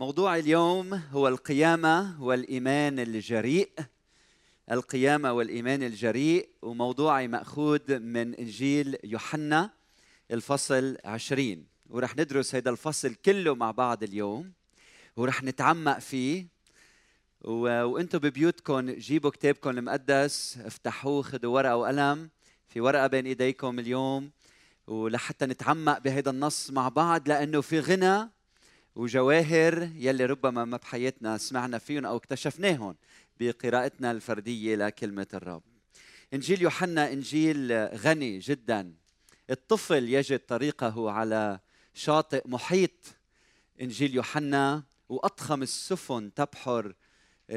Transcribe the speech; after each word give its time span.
موضوع 0.00 0.36
اليوم 0.36 0.94
هو 0.94 1.28
القيامة 1.28 2.22
والإيمان 2.22 2.98
الجريء. 2.98 3.70
القيامة 4.70 5.32
والإيمان 5.32 5.82
الجريء 5.82 6.48
وموضوعي 6.62 7.28
مأخوذ 7.28 7.98
من 7.98 8.34
إنجيل 8.34 8.96
يوحنا 9.04 9.70
الفصل 10.30 10.96
عشرين. 11.04 11.66
ورح 11.90 12.16
ندرس 12.16 12.54
هذا 12.54 12.70
الفصل 12.70 13.14
كله 13.14 13.54
مع 13.54 13.70
بعض 13.70 14.02
اليوم 14.02 14.52
ورح 15.16 15.42
نتعمق 15.42 15.98
فيه. 15.98 16.46
و... 17.44 17.84
وأنتم 17.84 18.18
ببيوتكم 18.18 18.90
جيبوا 18.90 19.30
كتابكم 19.30 19.70
المقدس 19.70 20.58
افتحوه 20.64 21.22
خذوا 21.22 21.54
ورقة 21.54 21.76
وقلم. 21.76 22.30
في 22.70 22.80
ورقة 22.80 23.06
بين 23.06 23.26
إيديكم 23.26 23.78
اليوم 23.78 24.30
ولحتى 24.86 25.46
نتعمق 25.46 25.98
بهذا 25.98 26.30
النص 26.30 26.70
مع 26.70 26.88
بعض 26.88 27.28
لأنه 27.28 27.60
في 27.60 27.80
غنى 27.80 28.30
وجواهر 28.94 29.90
يلي 29.94 30.26
ربما 30.26 30.64
ما 30.64 30.76
بحياتنا 30.76 31.38
سمعنا 31.38 31.78
فيهم 31.78 32.06
أو 32.06 32.16
اكتشفناهم 32.16 32.96
بقراءتنا 33.40 34.10
الفردية 34.10 34.76
لكلمة 34.76 35.26
الرب. 35.34 35.62
إنجيل 36.34 36.62
يوحنا 36.62 37.12
إنجيل 37.12 37.72
غني 37.94 38.38
جدا. 38.38 38.94
الطفل 39.50 40.08
يجد 40.08 40.38
طريقه 40.38 41.10
على 41.10 41.58
شاطئ 41.94 42.48
محيط 42.48 43.06
إنجيل 43.80 44.14
يوحنا 44.14 44.82
وأضخم 45.08 45.62
السفن 45.62 46.34
تبحر 46.34 46.94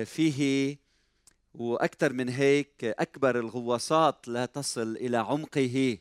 فيه 0.06 0.78
وأكثر 1.54 2.14
من 2.14 2.30
هيك 2.30 2.84
أكبر 2.84 3.40
الغواصات 3.40 4.28
لا 4.28 4.46
تصل 4.46 4.98
إلى 4.98 5.18
عمقه. 5.18 5.98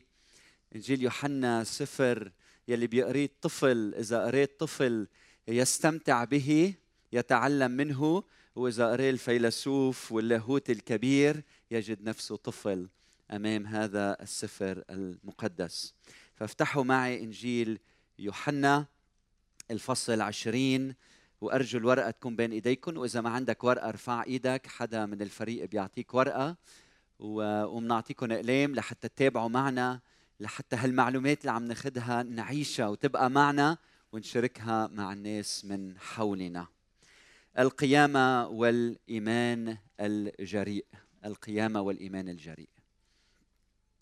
إنجيل 0.75 1.01
يوحنا 1.01 1.63
سفر 1.63 2.31
يلي 2.67 2.87
بيقريه 2.87 3.25
الطفل 3.25 3.93
إذا 3.97 4.25
قريت 4.25 4.59
طفل 4.59 5.07
يستمتع 5.47 6.23
به 6.23 6.73
يتعلم 7.13 7.71
منه 7.71 8.23
وإذا 8.55 8.91
قرأ 8.91 9.09
الفيلسوف 9.09 10.11
واللاهوت 10.11 10.69
الكبير 10.69 11.43
يجد 11.71 12.03
نفسه 12.03 12.35
طفل 12.35 12.89
أمام 13.31 13.67
هذا 13.67 14.17
السفر 14.21 14.83
المقدس. 14.89 15.93
فافتحوا 16.35 16.83
معي 16.83 17.23
إنجيل 17.23 17.79
يوحنا 18.19 18.85
الفصل 19.71 20.21
عشرين 20.21 20.95
وأرجو 21.43 21.79
الورقة 21.79 22.11
تكون 22.11 22.35
بين 22.35 22.51
ايديكم 22.51 22.97
وإذا 22.97 23.21
ما 23.21 23.29
عندك 23.29 23.63
ورقة 23.63 23.89
ارفع 23.89 24.23
إيدك 24.23 24.67
حدا 24.67 25.05
من 25.05 25.21
الفريق 25.21 25.65
بيعطيك 25.65 26.13
ورقة 26.13 26.55
وبنعطيكم 27.19 28.31
اقلام 28.31 28.75
لحتى 28.75 29.07
تتابعوا 29.07 29.49
معنا 29.49 29.99
لحتى 30.39 30.75
هالمعلومات 30.75 31.41
اللي 31.41 31.51
عم 31.51 31.63
ناخذها 31.63 32.23
نعيشها 32.23 32.87
وتبقى 32.87 33.29
معنا 33.29 33.77
ونشاركها 34.11 34.87
مع 34.87 35.13
الناس 35.13 35.65
من 35.65 35.99
حولنا. 35.99 36.67
القيامة 37.59 38.47
والإيمان 38.47 39.77
الجريء. 39.99 40.85
القيامة 41.25 41.81
والإيمان 41.81 42.29
الجريء. 42.29 42.69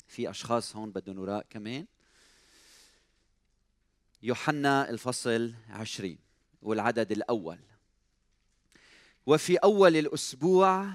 في 0.08 0.30
أشخاص 0.30 0.75
هون 0.75 0.92
بدهم 0.92 1.19
وراء 1.19 1.45
كمان. 1.50 1.86
يوحنا 4.23 4.89
الفصل 4.89 5.53
عشرين. 5.69 6.30
والعدد 6.61 7.11
الأول. 7.11 7.57
وفي 9.25 9.55
أول 9.55 9.97
الأسبوع 9.97 10.93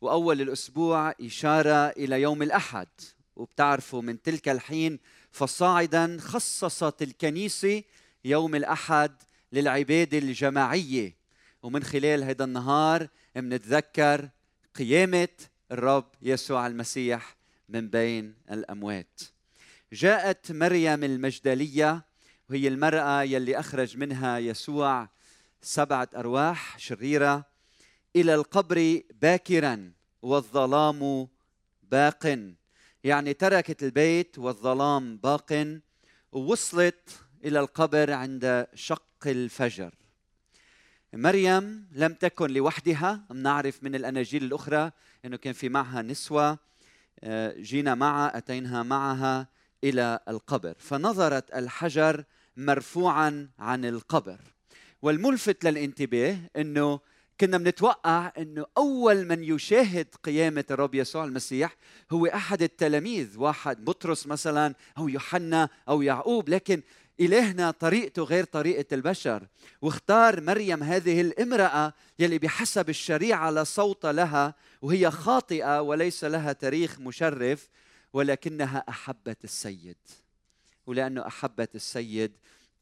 وأول 0.00 0.40
الأسبوع 0.40 1.14
إشارة 1.20 1.88
إلى 1.88 2.22
يوم 2.22 2.42
الأحد. 2.42 2.88
وبتعرفوا 3.36 4.02
من 4.02 4.22
تلك 4.22 4.48
الحين 4.48 4.98
فصاعدا 5.30 6.18
خصصت 6.20 7.02
الكنيسة 7.02 7.82
يوم 8.24 8.54
الأحد 8.54 9.12
للعبادة 9.52 10.18
الجماعية. 10.18 11.16
ومن 11.62 11.82
خلال 11.82 12.24
هذا 12.24 12.44
النهار 12.44 13.08
منتذكر 13.36 14.28
قيامة 14.74 15.28
الرب 15.72 16.06
يسوع 16.22 16.66
المسيح 16.66 17.36
من 17.68 17.88
بين 17.88 18.34
الأموات. 18.50 19.20
جاءت 19.92 20.52
مريم 20.52 21.04
المجدلية 21.04 22.04
وهي 22.50 22.68
المرأة 22.68 23.22
يلي 23.22 23.58
أخرج 23.58 23.96
منها 23.96 24.38
يسوع 24.38 25.08
سبعة 25.62 26.08
أرواح 26.16 26.78
شريرة 26.78 27.44
إلى 28.16 28.34
القبر 28.34 29.00
باكرا 29.22 29.92
والظلام 30.22 31.28
باق. 31.82 32.54
يعني 33.04 33.34
تركت 33.34 33.82
البيت 33.82 34.38
والظلام 34.38 35.16
باق 35.16 35.80
ووصلت 36.32 37.08
إلى 37.44 37.60
القبر 37.60 38.12
عند 38.12 38.66
شق 38.74 39.26
الفجر. 39.26 39.94
مريم 41.12 41.88
لم 41.92 42.14
تكن 42.14 42.50
لوحدها 42.50 43.24
نعرف 43.34 43.82
من 43.82 43.94
الأناجيل 43.94 44.44
الأخرى 44.44 44.90
إنه 45.24 45.36
كان 45.36 45.52
في 45.52 45.68
معها 45.68 46.02
نسوة 46.02 46.58
آه، 47.20 47.54
جينا 47.58 47.94
معها 47.94 48.38
اتينها 48.38 48.82
معها. 48.82 49.48
إلى 49.84 50.18
القبر. 50.28 50.74
فنظرت 50.78 51.54
الحجر 51.54 52.24
مرفوعا 52.56 53.48
عن 53.58 53.84
القبر. 53.84 54.38
والملفت 55.02 55.64
للانتباه 55.64 56.38
إنه 56.56 57.00
كنا 57.40 57.58
بنتوقع 57.58 58.32
إنه 58.38 58.66
أول 58.76 59.26
من 59.26 59.44
يشاهد 59.44 60.06
قيامة 60.22 60.64
الرب 60.70 60.94
يسوع 60.94 61.24
المسيح 61.24 61.76
هو 62.12 62.26
أحد 62.26 62.62
التلاميذ. 62.62 63.38
واحد 63.38 63.84
بطرس 63.84 64.26
مثلا 64.26 64.74
أو 64.98 65.08
يوحنا 65.08 65.68
أو 65.88 66.02
يعقوب. 66.02 66.48
لكن 66.48 66.82
إلهنا 67.20 67.70
طريقته 67.70 68.22
غير 68.22 68.44
طريقة 68.44 68.94
البشر. 68.94 69.46
واختار 69.82 70.40
مريم 70.40 70.82
هذه 70.82 71.20
الامرأة 71.20 71.92
يلي 72.18 72.38
بحسب 72.38 72.88
الشريعة 72.88 73.50
لا 73.50 73.64
صوت 73.64 74.06
لها 74.06 74.54
وهي 74.82 75.10
خاطئة 75.10 75.80
وليس 75.80 76.24
لها 76.24 76.52
تاريخ 76.52 77.00
مشرف. 77.00 77.68
ولكنها 78.14 78.84
أحبت 78.88 79.44
السيد. 79.44 79.96
ولأنه 80.86 81.26
أحبت 81.26 81.74
السيد 81.74 82.32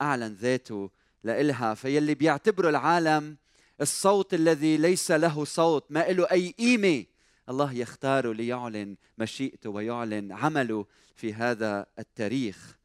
أعلن 0.02 0.32
ذاته 0.32 0.90
لإلها 1.24 1.74
فيلي 1.74 2.14
بيعتبره 2.14 2.68
العالم 2.68 3.36
الصوت 3.80 4.34
الذي 4.34 4.76
ليس 4.76 5.10
له 5.10 5.44
صوت 5.44 5.84
ما 5.90 6.00
له 6.00 6.30
أي 6.30 6.50
قيمة. 6.58 7.04
الله 7.48 7.72
يختاره 7.72 8.32
ليعلن 8.32 8.96
مشيئته 9.18 9.70
ويعلن 9.70 10.32
عمله 10.32 10.86
في 11.16 11.34
هذا 11.34 11.86
التاريخ. 11.98 12.76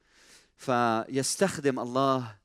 فيستخدم 0.58 1.80
الله 1.80 2.38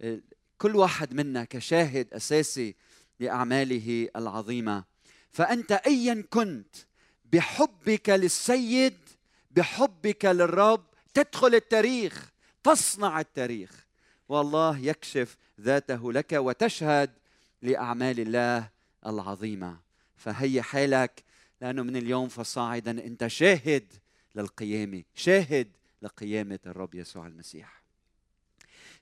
آه، 0.00 0.20
كل 0.58 0.76
واحد 0.76 1.14
منا 1.14 1.44
كشاهد 1.44 2.14
أساسي 2.14 2.74
لأعماله 3.20 4.08
العظيمة. 4.16 4.84
فأنت 5.30 5.72
ايا 5.72 6.24
كنت 6.30 6.76
بحبك 7.32 8.08
للسيد 8.08 8.94
بحبك 9.58 10.24
للرب 10.24 10.84
تدخل 11.14 11.54
التاريخ 11.54 12.30
تصنع 12.64 13.20
التاريخ. 13.20 13.86
والله 14.28 14.78
يكشف 14.78 15.36
ذاته 15.60 16.12
لك 16.12 16.32
وتشهد 16.32 17.10
لأعمال 17.62 18.20
الله 18.20 18.70
العظيمة. 19.06 19.80
فهي 20.16 20.62
حالك 20.62 21.24
لأنه 21.60 21.82
من 21.82 21.96
اليوم 21.96 22.28
فصاعدا 22.28 22.90
أنت 22.90 23.26
شاهد 23.26 23.92
للقيامه 24.34 25.02
شاهد 25.14 25.68
لقيامة 26.02 26.58
الرب 26.66 26.94
يسوع 26.94 27.26
المسيح. 27.26 27.82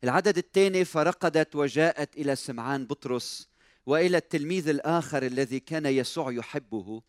العدد 0.04 0.38
الثاني 0.38 0.84
فرقدت 0.84 1.56
وجاءت 1.56 2.16
إلى 2.16 2.36
سمعان 2.36 2.86
بطرس 2.86 3.48
وإلى 3.86 4.16
التلميذ 4.16 4.68
الآخر 4.68 5.22
الذي 5.22 5.60
كان 5.60 5.86
يسوع 5.86 6.32
يحبه 6.32 7.02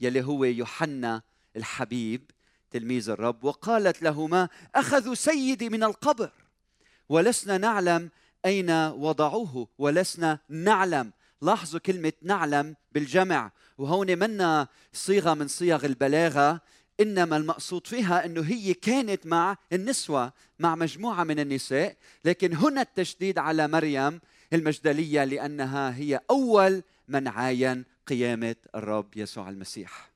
يلي 0.00 0.24
هو 0.24 0.44
يوحنا 0.44 1.22
الحبيب. 1.56 2.30
تلميذ 2.72 3.10
الرب 3.10 3.44
وقالت 3.44 4.02
لهما 4.02 4.48
أخذوا 4.74 5.14
سيدي 5.14 5.68
من 5.68 5.82
القبر. 5.84 6.30
ولسنا 7.08 7.58
نعلم 7.58 8.10
أين 8.44 8.70
وضعوه 8.70 9.68
ولسنا 9.78 10.38
نعلم. 10.48 11.12
لاحظوا 11.42 11.80
كلمة 11.80 12.12
نعلم 12.22 12.76
بالجمع. 12.92 13.52
وهون 13.78 14.18
منا 14.18 14.68
صيغة 14.92 15.34
من 15.34 15.48
صيغ 15.48 15.84
البلاغة 15.84 16.60
إنما 17.00 17.36
المقصود 17.36 17.86
فيها 17.86 18.24
إنه 18.24 18.40
هي 18.40 18.74
كانت 18.74 19.26
مع 19.26 19.56
النسوة 19.72 20.32
مع 20.58 20.74
مجموعة 20.74 21.24
من 21.24 21.40
النساء. 21.40 21.96
لكن 22.24 22.54
هنا 22.54 22.82
التشديد 22.82 23.38
على 23.38 23.68
مريم 23.68 24.20
المجدلية 24.52 25.24
لأنها 25.24 25.96
هي 25.96 26.20
أول 26.30 26.82
من 27.08 27.28
عاين 27.28 27.84
قيامة 28.06 28.56
الرب 28.74 29.16
يسوع 29.16 29.48
المسيح. 29.48 30.11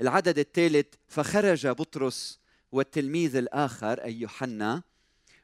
العدد 0.00 0.38
الثالث 0.38 0.86
فخرج 1.08 1.66
بطرس 1.66 2.38
والتلميذ 2.72 3.36
الآخر 3.36 4.04
أي 4.04 4.20
يوحنا 4.20 4.82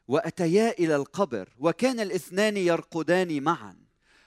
وأتيا 0.07 0.71
إلى 0.71 0.95
القبر 0.95 1.49
وكان 1.59 1.99
الاثنان 1.99 2.57
يرقدان 2.57 3.43
معا. 3.43 3.75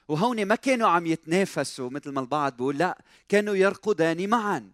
وهون 0.09 0.47
ما 0.47 0.55
كانوا 0.55 0.89
عم 0.89 1.07
يتنافسوا 1.07 1.91
مثل 1.91 2.11
ما 2.11 2.21
البعض 2.21 2.57
بيقول 2.57 2.79
لا 2.79 2.99
كانوا 3.29 3.55
يرقدان 3.55 4.29
معا. 4.29 4.71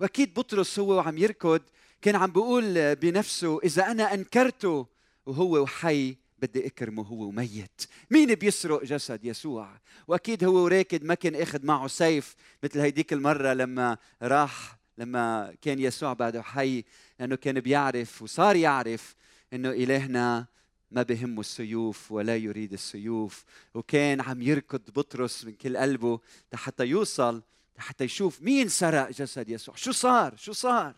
وأكيد 0.00 0.34
بطرس 0.34 0.78
هو 0.78 0.92
وعم 0.92 1.18
يركض 1.18 1.62
كان 2.02 2.16
عم 2.16 2.30
بيقول 2.30 2.94
بنفسه 2.94 3.60
إذا 3.64 3.90
أنا 3.90 4.14
انكرته 4.14 4.86
وهو 5.26 5.62
وحي 5.62 6.16
بدي 6.38 6.66
أكرمه 6.66 7.02
هو 7.02 7.22
وميت 7.22 7.82
مين 8.10 8.34
بيسرق 8.34 8.84
جسد 8.84 9.24
يسوع؟ 9.24 9.68
وأكيد 10.08 10.44
هو 10.44 10.66
راكد 10.68 11.04
ما 11.04 11.14
كان 11.14 11.34
أخذ 11.34 11.66
معه 11.66 11.86
سيف 11.86 12.36
مثل 12.62 12.80
هيديك 12.80 13.12
المرة 13.12 13.52
لما 13.52 13.98
راح 14.22 14.75
لما 14.98 15.54
كان 15.62 15.78
يسوع 15.78 16.12
بعده 16.12 16.42
حي 16.42 16.84
لأنه 17.20 17.36
كان 17.36 17.60
بيعرف 17.60 18.22
وصار 18.22 18.56
يعرف 18.56 19.16
إنه 19.52 19.70
إلهنا 19.70 20.46
ما 20.90 21.02
بهمه 21.02 21.40
السيوف 21.40 22.12
ولا 22.12 22.36
يريد 22.36 22.72
السيوف. 22.72 23.44
وكان 23.74 24.20
عم 24.20 24.42
يركض 24.42 24.90
بطرس 24.90 25.44
من 25.44 25.52
كل 25.52 25.76
قلبه 25.76 26.20
حتى 26.54 26.84
يوصل 26.84 27.42
حتى 27.78 28.04
يشوف 28.04 28.42
مين 28.42 28.68
سرق 28.68 29.10
جسد 29.10 29.48
يسوع. 29.48 29.74
شو 29.74 29.92
صار؟ 29.92 30.36
شو 30.36 30.52
صار؟ 30.52 30.94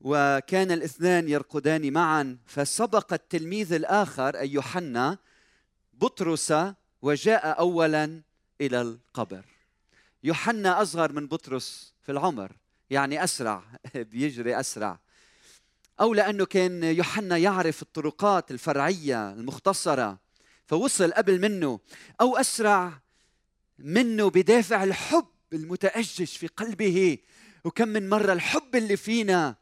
وكان 0.00 0.70
الاثنان 0.70 1.28
يرقدان 1.28 1.92
معا 1.92 2.38
فسبق 2.46 3.12
التلميذ 3.12 3.72
الآخر 3.72 4.36
أي 4.38 4.50
يوحنا 4.50 5.18
بطرس 5.92 6.54
وجاء 7.02 7.58
اولا 7.58 8.22
إلى 8.60 8.80
القبر. 8.80 9.44
يوحنا 10.24 10.82
أصغر 10.82 11.12
من 11.12 11.26
بطرس 11.26 11.93
في 12.04 12.12
العمر. 12.12 12.52
يعني 12.90 13.24
أسرع 13.24 13.64
بيجري 13.94 14.60
أسرع. 14.60 14.98
أو 16.00 16.14
لأنه 16.14 16.44
كان 16.44 16.84
يوحنا 16.84 17.36
يعرف 17.36 17.82
الطرقات 17.82 18.50
الفرعية 18.50 19.32
المختصرة 19.32 20.18
فوصل 20.66 21.12
قبل 21.12 21.40
منه. 21.40 21.80
أو 22.20 22.36
أسرع 22.36 23.00
منه 23.78 24.30
بدافع 24.30 24.84
الحب 24.84 25.26
المتأجج 25.52 26.24
في 26.24 26.46
قلبه. 26.46 27.18
وكم 27.64 27.88
من 27.88 28.08
مرة 28.08 28.32
الحب 28.32 28.76
اللي 28.76 28.96
فينا 28.96 29.56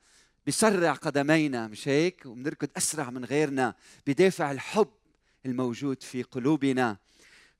بسرع 0.47 0.93
قدمينا 0.93 1.69
مش 1.69 1.89
هيك؟ 1.89 2.27
وبنركض 2.27 2.69
أسرع 2.77 3.11
من 3.11 3.25
غيرنا 3.25 3.75
بدافع 4.07 4.51
الحب 4.51 4.91
الموجود 5.47 6.03
في 6.03 6.23
قلوبنا. 6.23 6.97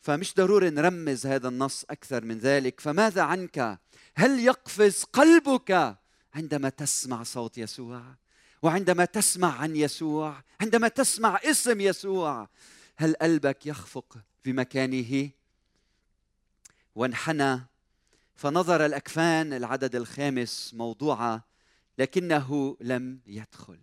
فمش 0.03 0.35
ضروري 0.35 0.71
نرمز 0.71 1.27
هذا 1.27 1.49
النص 1.49 1.85
أكثر 1.91 2.25
من 2.25 2.39
ذلك. 2.39 2.81
فماذا 2.81 3.23
عنك؟ 3.23 3.79
هل 4.15 4.41
يقفز 4.41 5.05
قلبك 5.05 5.97
عندما 6.35 6.69
تسمع 6.69 7.23
صوت 7.23 7.59
يسوع؟ 7.59 8.03
وعندما 8.63 9.05
تسمع 9.05 9.59
عن 9.61 9.77
يسوع؟ 9.77 10.43
عندما 10.61 10.89
تسمع 10.89 11.41
اسم 11.45 11.81
يسوع؟ 11.81 12.49
هل 12.97 13.15
قلبك 13.15 13.67
يخفق 13.67 14.19
في 14.43 14.53
مكانه 14.53 15.31
وانحنى. 16.95 17.61
فنظر 18.35 18.87
الأكفان 18.87 19.53
العدد 19.53 19.97
الخامس 19.97 20.75
موضوعه 20.75 21.45
لكنه 21.99 22.77
لم 22.81 23.21
يدخل. 23.27 23.79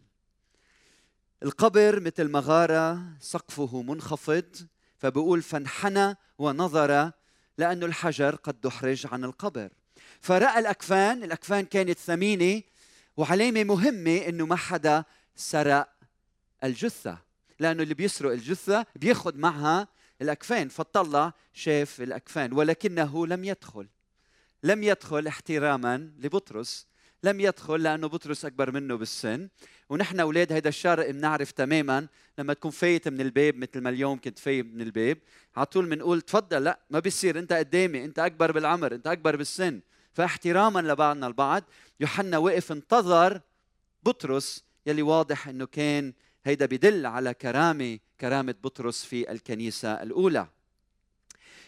القبر 1.43 1.99
مثل 1.99 2.31
مغارة 2.31 3.03
سقفه 3.19 3.81
منخفض 3.81 4.67
فبقول 4.99 5.41
فانحنى 5.41 6.15
ونظر 6.37 7.11
لأن 7.57 7.83
الحجر 7.83 8.35
قد 8.35 8.61
دحرج 8.61 9.07
عن 9.11 9.23
القبر. 9.23 9.69
فرأى 10.21 10.59
الأكفان 10.59 11.23
الأكفان 11.23 11.65
كانت 11.65 11.99
ثمينة 11.99 12.61
وعلامة 13.17 13.63
مهمة 13.63 14.17
أنه 14.17 14.45
ما 14.45 14.55
حدا 14.55 15.03
سرق 15.35 15.89
الجثة 16.63 17.17
لأنه 17.59 17.83
اللي 17.83 17.93
بيسرق 17.93 18.31
الجثة 18.31 18.85
بياخذ 18.95 19.37
معها 19.37 19.87
الأكفان 20.21 20.69
فطلع 20.69 21.33
شاف 21.53 22.01
الأكفان 22.01 22.53
ولكنه 22.53 23.27
لم 23.27 23.43
يدخل. 23.43 23.87
لم 24.63 24.83
يدخل 24.83 25.27
احتراما 25.27 26.11
لبطرس 26.19 26.87
لم 27.23 27.39
يدخل 27.39 27.83
لأنه 27.83 28.07
بطرس 28.07 28.45
أكبر 28.45 28.71
منه 28.71 28.95
بالسن. 28.95 29.49
ونحن 29.89 30.19
أولاد 30.19 30.51
هيدا 30.51 30.69
الشارع 30.69 31.11
بنعرف 31.11 31.51
تماما 31.51 32.07
لما 32.37 32.53
تكون 32.53 32.71
فايت 32.71 33.07
من 33.07 33.21
الباب 33.21 33.55
مثل 33.55 33.81
ما 33.81 33.89
اليوم 33.89 34.19
كنت 34.19 34.39
فايت 34.39 34.65
من 34.65 34.81
الباب. 34.81 35.17
على 35.55 35.65
طول 35.65 35.89
بنقول 35.89 36.21
تفضل 36.21 36.63
لا 36.63 36.79
ما 36.89 36.99
بيصير. 36.99 37.39
أنت 37.39 37.53
قدامي 37.53 38.05
أنت 38.05 38.19
أكبر 38.19 38.51
بالعمر 38.51 38.95
أنت 38.95 39.07
أكبر 39.07 39.35
بالسن. 39.35 39.81
فاحتراما 40.13 40.79
لبعضنا 40.79 41.27
البعض. 41.27 41.63
يوحنا 41.99 42.37
وقف 42.37 42.71
انتظر 42.71 43.41
بطرس 44.03 44.63
يلي 44.85 45.01
واضح 45.01 45.47
إنه 45.47 45.65
كان 45.65 46.13
هيدا 46.45 46.65
بدل 46.65 47.05
على 47.05 47.33
كرامة 47.33 47.99
كرامة 48.19 48.55
بطرس 48.63 49.03
في 49.03 49.31
الكنيسة 49.31 50.03
الأولى. 50.03 50.47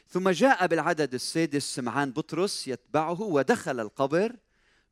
ثم 0.07 0.29
جاء 0.29 0.67
بالعدد 0.67 1.13
السادس 1.13 1.75
سمعان 1.75 2.11
بطرس 2.11 2.67
يتبعه 2.67 3.21
ودخل 3.21 3.79
القبر 3.79 4.35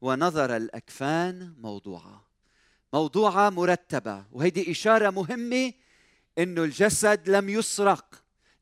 ونظر 0.01 0.55
الأكفان 0.55 1.53
موضوعه 1.57 2.28
موضوعه 2.94 3.50
مرتبة 3.50 4.24
وهيدي 4.31 4.71
إشارة 4.71 5.09
مهمة 5.09 5.74
إنه 6.38 6.63
الجسد 6.63 7.30
لم 7.30 7.50
يسرق. 7.50 8.06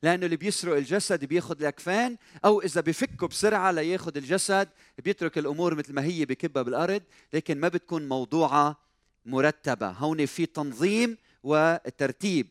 لأنه 0.02 0.24
اللي 0.24 0.36
بيسرق 0.36 0.76
الجسد 0.76 1.24
بياخذ 1.24 1.60
الأكفان 1.60 2.16
أو 2.44 2.60
إذا 2.60 2.80
بفكه 2.80 3.28
بسرعة 3.28 3.70
لياخذ 3.70 4.16
الجسد 4.16 4.68
بيترك 5.04 5.38
الأمور 5.38 5.74
مثل 5.74 5.92
ما 5.92 6.04
هي 6.04 6.24
بكبها 6.24 6.62
بالأرض 6.62 7.02
لكن 7.32 7.60
ما 7.60 7.68
بتكون 7.68 8.08
موضوعة 8.08 8.78
مرتبة. 9.26 9.90
هون 9.90 10.26
في 10.26 10.46
تنظيم 10.46 11.16
وترتيب. 11.42 12.46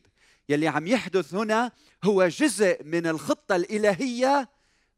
يلي 0.48 0.68
عم 0.68 0.86
يحدث 0.86 1.34
هنا 1.34 1.72
هو 2.04 2.28
جزء 2.28 2.84
من 2.84 3.06
الخطة 3.06 3.56
الإلهية 3.56 4.48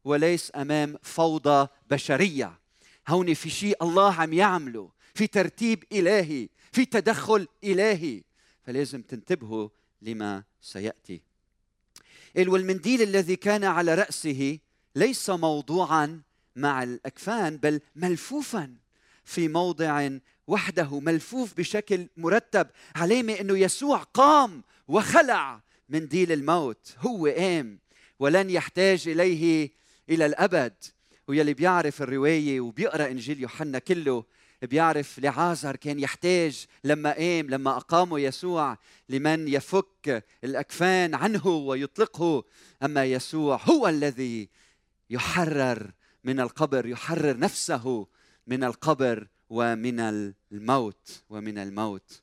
وليس 0.03 0.51
أمام 0.55 0.97
فوضى 1.01 1.67
بشرية. 1.89 2.59
هون 3.07 3.33
في 3.33 3.49
شيء 3.49 3.83
الله 3.83 4.13
عم 4.13 4.33
يعمله. 4.33 4.89
في 5.13 5.27
ترتيب 5.27 5.83
إلهي. 5.91 6.49
في 6.71 6.85
تدخل 6.85 7.47
إلهي 7.63 8.21
فلازم 8.65 9.01
تنتبهوا 9.01 9.69
لما 10.01 10.43
سيأتي. 10.61 11.21
والمنديل 12.37 13.01
الذي 13.01 13.35
كان 13.35 13.63
على 13.63 13.95
رأسه 13.95 14.59
ليس 14.95 15.29
موضوعا 15.29 16.21
مع 16.55 16.83
الأكفان 16.83 17.57
بل 17.57 17.81
ملفوفا 17.95 18.75
في 19.25 19.47
موضع 19.47 20.09
وحده 20.47 20.99
ملفوف 20.99 21.53
بشكل 21.57 22.07
مرتب 22.17 22.67
علامه 22.95 23.33
أنه 23.33 23.57
يسوع 23.57 23.97
قام 23.97 24.63
وخلع 24.87 25.61
منديل 25.89 26.31
الموت 26.31 26.95
هو 26.97 27.27
قام 27.27 27.79
ولن 28.19 28.49
يحتاج 28.49 29.07
إليه 29.07 29.71
إلى 30.09 30.25
الأبد. 30.25 30.73
ويلي 31.27 31.53
بيعرف 31.53 32.01
الرواية 32.01 32.61
وبيقرأ 32.61 33.07
إنجيل 33.07 33.39
يوحنا 33.39 33.79
كله 33.79 34.25
بيعرف 34.61 35.19
لعازر 35.19 35.75
كان 35.75 35.99
يحتاج 35.99 36.65
لما 36.83 37.11
قام 37.11 37.49
لما 37.49 37.77
أقامه 37.77 38.19
يسوع 38.19 38.77
لمن 39.09 39.47
يفك 39.47 40.25
الأكفان 40.43 41.15
عنه 41.15 41.47
ويطلقه. 41.47 42.43
أما 42.83 43.05
يسوع 43.05 43.61
هو 43.63 43.87
الذي 43.87 44.49
يحرر 45.09 45.91
من 46.23 46.39
القبر 46.39 46.85
يحرر 46.85 47.37
نفسه 47.37 48.07
من 48.47 48.63
القبر 48.63 49.27
ومن 49.49 49.99
الموت 50.51 51.23
ومن 51.29 51.57
الموت. 51.57 52.21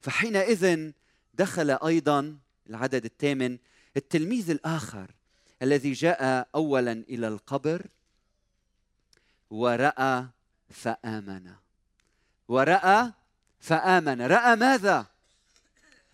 فحينئذ 0.00 0.90
دخل 1.34 1.70
أيضا 1.70 2.38
العدد 2.70 3.04
الثامن 3.04 3.58
التلميذ 3.96 4.50
الآخر 4.50 5.10
الذي 5.62 5.92
جاء 5.92 6.48
اولا 6.54 6.92
إلى 6.92 7.28
القبر 7.28 7.86
ورأى 9.50 10.26
فآمن. 10.70 11.59
ورأى 12.50 13.12
فآمن. 13.60 14.22
رأى 14.22 14.56
ماذا؟ 14.56 15.06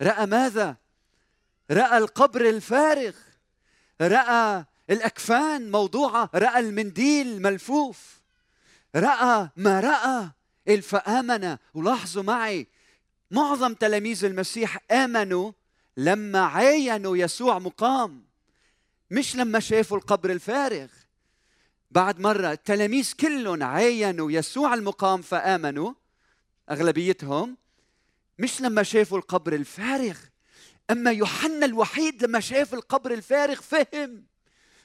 رأى 0.01 0.25
ماذا؟ 0.25 0.75
رأى 1.71 1.97
القبر 1.97 2.49
الفارغ. 2.49 3.13
رأى 4.01 4.65
الأكفان 4.89 5.71
موضوعة. 5.71 6.29
رأى 6.35 6.59
المنديل 6.59 7.41
ملفوف. 7.41 8.21
رأى 8.95 9.49
ما 9.55 9.79
رأى 9.79 10.81
فآمن. 10.81 11.57
ولاحظوا 11.73 12.23
معي 12.23 12.67
معظم 13.31 13.73
تلاميذ 13.73 14.25
المسيح 14.25 14.77
آمنوا 14.91 15.51
لما 15.97 16.39
عاينوا 16.39 17.17
يسوع 17.17 17.59
مقام 17.59 18.25
مش 19.11 19.35
لما 19.35 19.59
شافوا 19.59 19.97
القبر 19.97 20.31
الفارغ. 20.31 20.87
بعد 21.91 22.19
مرة 22.19 22.51
التلاميذ 22.51 23.13
كلهم 23.19 23.63
عاينوا 23.63 24.31
يسوع 24.31 24.73
المقام 24.73 25.21
فآمنوا 25.21 25.93
أغلبيتهم 26.69 27.57
مش 28.39 28.61
لما 28.61 28.83
شافوا 28.83 29.17
القبر 29.17 29.53
الفارغ 29.53 30.17
أما 30.91 31.11
يوحنا 31.11 31.65
الوحيد 31.65 32.23
لما 32.23 32.39
شاف 32.39 32.73
القبر 32.73 33.11
الفارغ 33.13 33.61
فهم 33.61 34.25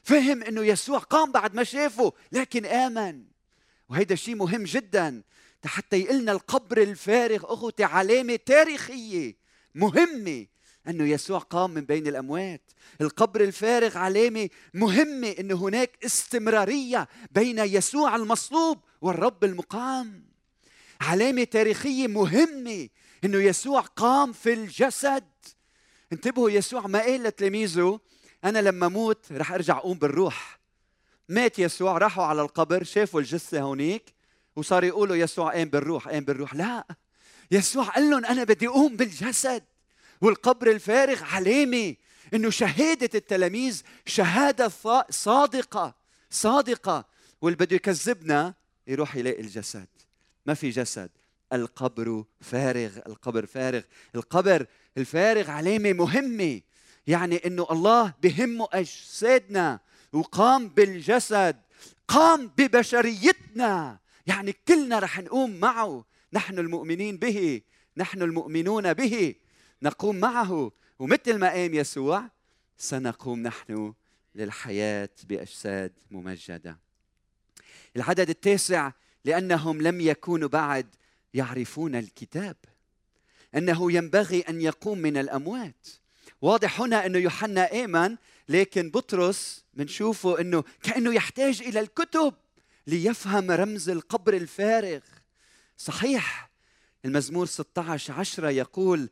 فهم 0.03 0.43
أنه 0.43 0.63
يسوع 0.65 0.99
قام 0.99 1.33
بعد 1.33 1.55
ما 1.55 1.65
شافه 1.65 2.13
لكن 2.33 2.67
آمن. 2.67 3.25
وهيدا 3.89 4.15
شيء 4.15 4.35
مهم 4.35 4.65
جدا 4.65 5.23
حتى 5.65 6.01
يقلنا 6.01 6.33
القبر 6.33 6.83
الفارغ 6.83 7.53
أخوتي 7.53 7.85
علامة 7.85 8.37
تاريخية 8.37 9.37
مهمة 9.75 10.47
أنه 10.89 11.05
يسوع 11.05 11.39
قام 11.39 11.71
من 11.71 11.85
بين 11.85 12.07
الأموات. 12.07 12.73
القبر 13.01 13.41
الفارغ 13.41 13.99
علامة 13.99 14.49
مهمة 14.75 15.29
أنه 15.39 15.55
هناك 15.55 15.99
استمرارية 16.05 17.09
بين 17.31 17.59
يسوع 17.59 18.17
المصلوب 18.17 18.79
والرب 19.01 19.45
المقام. 19.45 20.32
علامة 21.03 21.45
تاريخية 21.45 22.07
مهمة 22.07 22.89
أنه 23.25 23.39
يسوع 23.39 23.81
قام 23.81 24.33
في 24.33 24.53
الجسد. 24.53 25.25
انتبهوا 26.13 26.51
يسوع 26.51 26.87
ما 26.87 26.99
قال 26.99 27.23
لتلاميذه 27.23 28.01
أنا 28.45 28.59
لما 28.59 28.87
أموت 28.87 29.33
رح 29.33 29.53
أرجع 29.53 29.77
أقوم 29.77 29.99
بالروح. 29.99 30.61
مات 31.29 31.59
يسوع 31.59 31.99
راحوا 31.99 32.25
على 32.25 32.43
القبر 32.43 32.85
شافوا 32.85 33.21
الجثة 33.21 33.61
هونيك 33.61 34.15
وصار 34.57 34.85
يقولوا 34.85 35.17
يسوع 35.17 35.53
قام 35.53 35.69
بالروح 35.69 36.09
قام 36.09 36.25
بالروح. 36.25 36.55
لا 36.55 36.87
يسوع 37.51 37.85
قال 37.85 38.11
لهم 38.11 38.25
أنا 38.25 38.45
بدي 38.45 38.69
أقوم 38.69 38.97
بالجسد. 38.97 39.65
والقبر 40.21 40.71
الفارغ 40.71 41.23
علامة 41.23 41.95
إنه 42.35 42.51
شهادة 42.51 43.11
التلاميذ 43.15 43.83
شهادة 44.07 44.71
صادقة 45.11 45.95
صادقة 46.31 47.05
واللي 47.43 47.57
بده 47.57 47.77
يكذبنا 47.77 48.55
يروح 48.87 49.17
يلاقي 49.17 49.41
الجسد. 49.41 49.89
ما 50.47 50.55
في 50.55 50.71
جسد. 50.71 51.11
القبر 51.53 52.25
فارغ 52.41 52.99
القبر 53.07 53.47
فارغ. 53.47 53.83
القبر 54.15 54.67
الفارغ 54.99 55.51
علامة 55.51 55.93
مهمة 55.93 56.61
يعني 57.07 57.37
إنه 57.37 57.67
الله 57.71 58.15
بهمه 58.23 58.69
أجسادنا 58.73 59.81
وقام 60.13 60.69
بالجسد 60.69 61.57
قام 62.09 62.51
ببشريتنا. 62.59 63.99
يعني 64.27 64.55
كلنا 64.69 64.99
رح 64.99 65.21
نقوم 65.21 65.51
معه. 65.61 66.05
نحن 66.33 66.59
المؤمنين 66.59 67.17
به 67.17 67.61
نحن 67.97 68.23
المؤمنون 68.23 68.93
به. 68.93 69.35
نقوم 69.83 70.17
معه. 70.17 70.73
ومثل 70.99 71.39
ما 71.39 71.51
قام 71.51 71.75
يسوع 71.75 72.31
سنقوم 72.79 73.43
نحن 73.43 73.95
للحياة 74.35 75.11
بأجساد 75.25 75.93
ممجدة. 76.11 76.79
العدد 77.97 78.31
التاسع 78.31 78.93
لأنهم 79.25 79.83
لم 79.83 80.01
يكونوا 80.01 80.49
بعد 80.49 80.87
يعرفون 81.35 81.95
الكتاب. 81.95 82.57
أنه 83.55 83.93
ينبغي 83.93 84.41
أن 84.41 84.61
يقوم 84.61 84.99
من 84.99 85.17
الأموات. 85.17 85.89
واضح 86.43 86.81
هنا 86.81 87.07
أنه 87.07 87.19
يوحنا 87.19 87.85
آمن 87.85 88.17
لكن 88.49 88.91
بطرس 88.91 89.65
بنشوفه 89.75 90.41
أنه 90.41 90.65
كأنه 90.83 91.15
يحتاج 91.15 91.63
إلى 91.63 91.81
الكتب 91.81 92.35
ليفهم 92.87 93.51
رمز 93.51 93.89
القبر 93.89 94.35
الفارغ. 94.35 95.01
صحيح 95.77 96.51
المزمور 97.05 97.47
16 97.47 98.13
عشرة 98.13 98.51
يقول 98.51 99.09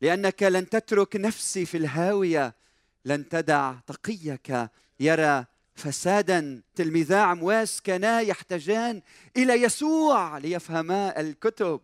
لأنك 0.00 0.42
لن 0.42 0.68
تترك 0.68 1.16
نفسي 1.16 1.66
في 1.66 1.76
الهاوية 1.76 2.54
لن 3.04 3.28
تدع 3.28 3.74
تقيك. 3.86 4.68
يرى 5.00 5.44
فسادا 5.74 6.62
تلميذا 6.74 7.20
عمواس 7.20 7.80
كانا 7.80 8.20
يحتاجان 8.20 9.02
إلى 9.36 9.62
يسوع 9.62 10.38
ليفهما 10.38 11.20
الكتب. 11.20 11.80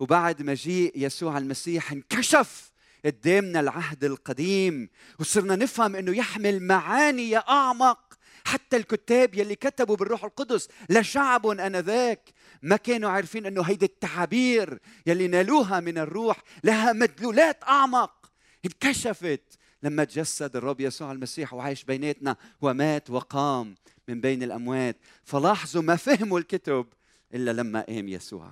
وبعد 0.00 0.42
مجيء 0.42 0.92
يسوع 0.96 1.38
المسيح 1.38 1.92
انكشف 1.92 2.72
قدامنا 3.04 3.60
العهد 3.60 4.04
القديم 4.04 4.88
وصرنا 5.18 5.56
نفهم 5.56 5.96
إنه 5.96 6.16
يحمل 6.16 6.62
معاني 6.62 7.36
أعمق 7.36 8.14
حتى 8.44 8.76
الكتاب 8.76 9.34
يلي 9.34 9.54
كتبوا 9.54 9.96
بالروح 9.96 10.24
القدس. 10.24 10.68
لشعب 10.90 11.46
آنذاك 11.46 12.30
ما 12.62 12.76
كانوا 12.76 13.10
عارفين 13.10 13.46
إنه 13.46 13.62
هيدي 13.62 13.86
التعابير 13.86 14.80
يلي 15.06 15.28
نالوها 15.28 15.80
من 15.80 15.98
الروح 15.98 16.36
لها 16.64 16.92
مدلولات 16.92 17.64
أعمق. 17.64 18.30
انكشفت 18.64 19.58
لما 19.84 20.04
تجسد 20.04 20.56
الرب 20.56 20.80
يسوع 20.80 21.12
المسيح 21.12 21.54
وعايش 21.54 21.84
بيناتنا 21.84 22.36
ومات 22.60 23.10
وقام 23.10 23.74
من 24.08 24.20
بين 24.20 24.42
الأموات. 24.42 24.96
فلاحظوا 25.24 25.82
ما 25.82 25.96
فهموا 25.96 26.38
الكتب 26.38 26.86
إلا 27.34 27.50
لما 27.50 27.80
قام 27.80 28.08
يسوع. 28.08 28.50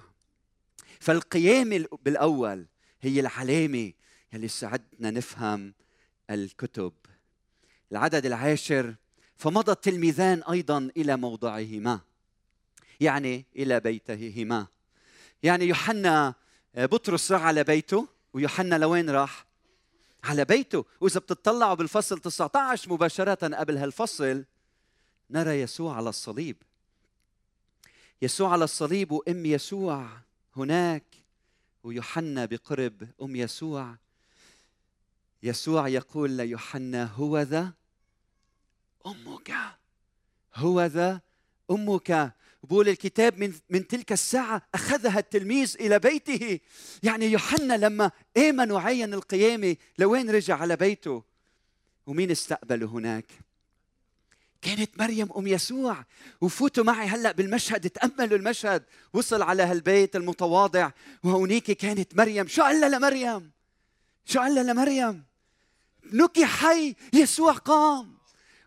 فالقيام 1.00 1.86
بالأول 2.04 2.66
هي 3.00 3.20
العلامة 3.20 3.92
يلي 4.32 4.48
ساعدنا 4.48 5.10
نفهم 5.10 5.74
الكتب. 6.30 6.92
العدد 7.92 8.26
العاشر 8.26 8.94
فمضى 9.36 9.72
التلميذان 9.72 10.42
أيضا 10.50 10.90
إلى 10.96 11.16
موضعهما 11.16 12.00
يعني 13.00 13.44
إلى 13.56 13.80
بيتهما. 13.80 14.66
يعني 15.42 15.64
يوحنا 15.64 16.34
آه، 16.74 16.86
بطرس 16.86 17.32
راح 17.32 17.42
على 17.42 17.64
بيته 17.64 18.08
ويوحنا 18.32 18.74
لوين 18.78 19.10
راح؟ 19.10 19.51
على 20.24 20.44
بيته. 20.44 20.84
وإذا 21.00 21.20
بتطلعوا 21.20 21.74
بالفصل 21.74 22.18
19 22.18 22.92
مباشرة 22.92 23.56
قبل 23.56 23.76
هالفصل 23.76 24.44
نرى 25.30 25.60
يسوع 25.60 25.96
على 25.96 26.08
الصليب. 26.08 26.56
يسوع 28.22 28.52
على 28.52 28.64
الصليب 28.64 29.12
وأم 29.12 29.46
يسوع 29.46 30.08
هناك 30.56 31.04
ويوحنا 31.84 32.44
بقرب 32.44 33.08
أم 33.22 33.36
يسوع. 33.36 33.96
يسوع 35.42 35.88
يقول 35.88 36.30
ليوحنا 36.30 37.04
هو 37.04 37.38
ذا 37.38 37.72
أمك. 39.06 39.54
هو 40.54 40.82
ذا 40.82 41.20
أمك. 41.70 42.34
بقول 42.62 42.88
الكتاب 42.88 43.38
من 43.38 43.52
من 43.70 43.86
تلك 43.86 44.12
الساعة 44.12 44.62
أخذها 44.74 45.18
التلميذ 45.18 45.76
إلى 45.80 45.98
بيته. 45.98 46.60
يعني 47.02 47.26
يوحنا 47.26 47.74
لما 47.74 48.10
آمن 48.36 48.70
وعين 48.70 49.14
القيامة 49.14 49.76
لوين 49.98 50.30
رجع؟ 50.30 50.56
على 50.56 50.76
بيته. 50.76 51.22
ومين 52.06 52.30
استقبله 52.30 52.86
هناك؟ 52.86 53.26
كانت 54.62 55.00
مريم 55.00 55.32
أم 55.36 55.46
يسوع. 55.46 56.04
وفوتوا 56.40 56.84
معي 56.84 57.06
هلأ 57.06 57.32
بالمشهد 57.32 57.90
تأملوا 57.90 58.38
المشهد. 58.38 58.84
وصل 59.12 59.42
على 59.42 59.62
هالبيت 59.62 60.16
المتواضع. 60.16 60.90
وهونيك 61.24 61.70
كانت 61.70 62.16
مريم. 62.16 62.46
شو 62.48 62.62
قال 62.62 62.92
لمريم؟ 62.92 63.50
شو 64.24 64.40
قال 64.40 64.66
لمريم؟ 64.66 65.24
نكي 66.12 66.46
حي 66.46 66.94
يسوع 67.12 67.52
قام. 67.52 68.18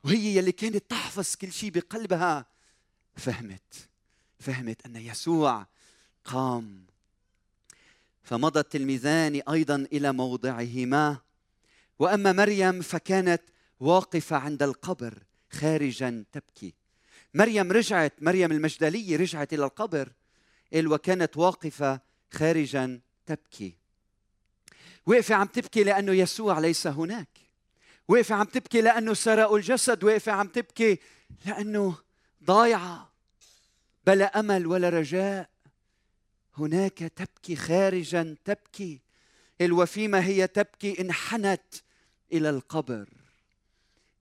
وهي 0.04 0.38
يلي 0.38 0.52
كانت 0.52 0.90
تحفظ 0.90 1.36
كل 1.36 1.52
شيء 1.52 1.70
بقلبها. 1.70 2.55
فهمت 3.16 3.90
فهمت 4.40 4.86
أن 4.86 4.96
يسوع 4.96 5.68
قام. 6.26 6.86
فمضى 8.24 8.60
التلميذان 8.60 9.42
أيضا 9.50 9.76
إلى 9.76 10.12
موضعهما. 10.12 11.18
وأما 12.00 12.32
مريم 12.32 12.82
فكانت 12.82 13.42
واقفة 13.80 14.36
عند 14.36 14.64
القبر 14.64 15.24
خارجا 15.52 16.24
تبكي. 16.32 16.74
مريم 17.34 17.72
رجعت 17.72 18.14
مريم 18.22 18.52
المجدلية 18.52 19.18
رجعت 19.18 19.54
إلى 19.54 19.66
القبر 19.66 20.12
وكانت 20.76 21.38
واقفة 21.38 22.00
خارجا 22.32 23.00
تبكي. 23.26 23.78
واقفه 25.06 25.36
عم 25.36 25.48
تبكي 25.48 25.84
لأنه 25.84 26.12
يسوع 26.12 26.60
ليس 26.60 26.88
هناك. 26.88 27.30
واقفه 28.08 28.36
عم 28.36 28.46
تبكي 28.46 28.82
لأنه 28.82 29.14
سرقوا 29.14 29.58
الجسد. 29.58 30.04
واقفه 30.04 30.32
عم 30.32 30.48
تبكي 30.48 31.00
لأنه 31.46 32.05
ضايعة. 32.46 33.12
بلا 34.08 34.40
أمل 34.40 34.68
ولا 34.68 34.90
رجاء. 34.90 35.50
هناك 36.58 36.98
تبكي 36.98 37.56
خارجا 37.56 38.36
تبكي. 38.46 39.02
الوفيمة 39.62 40.20
هي 40.20 40.48
تبكي 40.48 41.02
انحنت 41.02 41.76
إلى 42.34 42.50
القبر. 42.50 43.10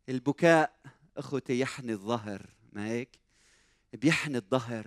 البكاء 0.08 0.72
أخوتي 1.16 1.60
يحني 1.60 1.92
الظهر. 1.92 2.46
ما 2.72 2.86
هيك؟ 2.86 3.18
بيحني 3.92 4.36
الظهر. 4.38 4.86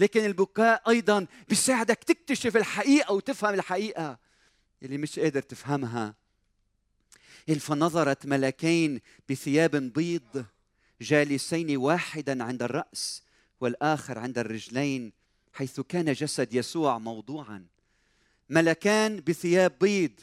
لكن 0.00 0.24
البكاء 0.24 0.90
أيضا 0.90 1.26
بيساعدك 1.48 2.04
تكتشف 2.04 2.56
الحقيقة 2.56 3.12
وتفهم 3.12 3.54
الحقيقة. 3.54 4.18
اللي 4.82 4.98
مش 4.98 5.18
قادر 5.18 5.42
تفهمها. 5.42 6.14
فنظرت 7.60 8.26
ملكين 8.26 9.00
بثياب 9.28 9.76
بيض. 9.76 10.46
جالسين 11.00 11.76
واحدا 11.76 12.44
عند 12.44 12.62
الرأس 12.62 13.22
والآخر 13.60 14.18
عند 14.18 14.38
الرجلين 14.38 15.12
حيث 15.52 15.80
كان 15.80 16.12
جسد 16.12 16.54
يسوع 16.54 16.98
موضوعا. 16.98 17.66
ملكان 18.48 19.20
بثياب 19.20 19.78
بيض. 19.80 20.20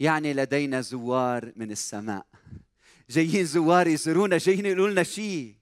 يعني 0.00 0.34
لدينا 0.34 0.80
زوار 0.80 1.52
من 1.56 1.70
السماء. 1.70 2.26
جايين 3.10 3.44
زوار 3.44 3.86
يزورونا 3.86 4.38
جايين 4.38 4.66
يقولوا 4.66 4.90
لنا 4.90 5.02
شيء 5.02 5.54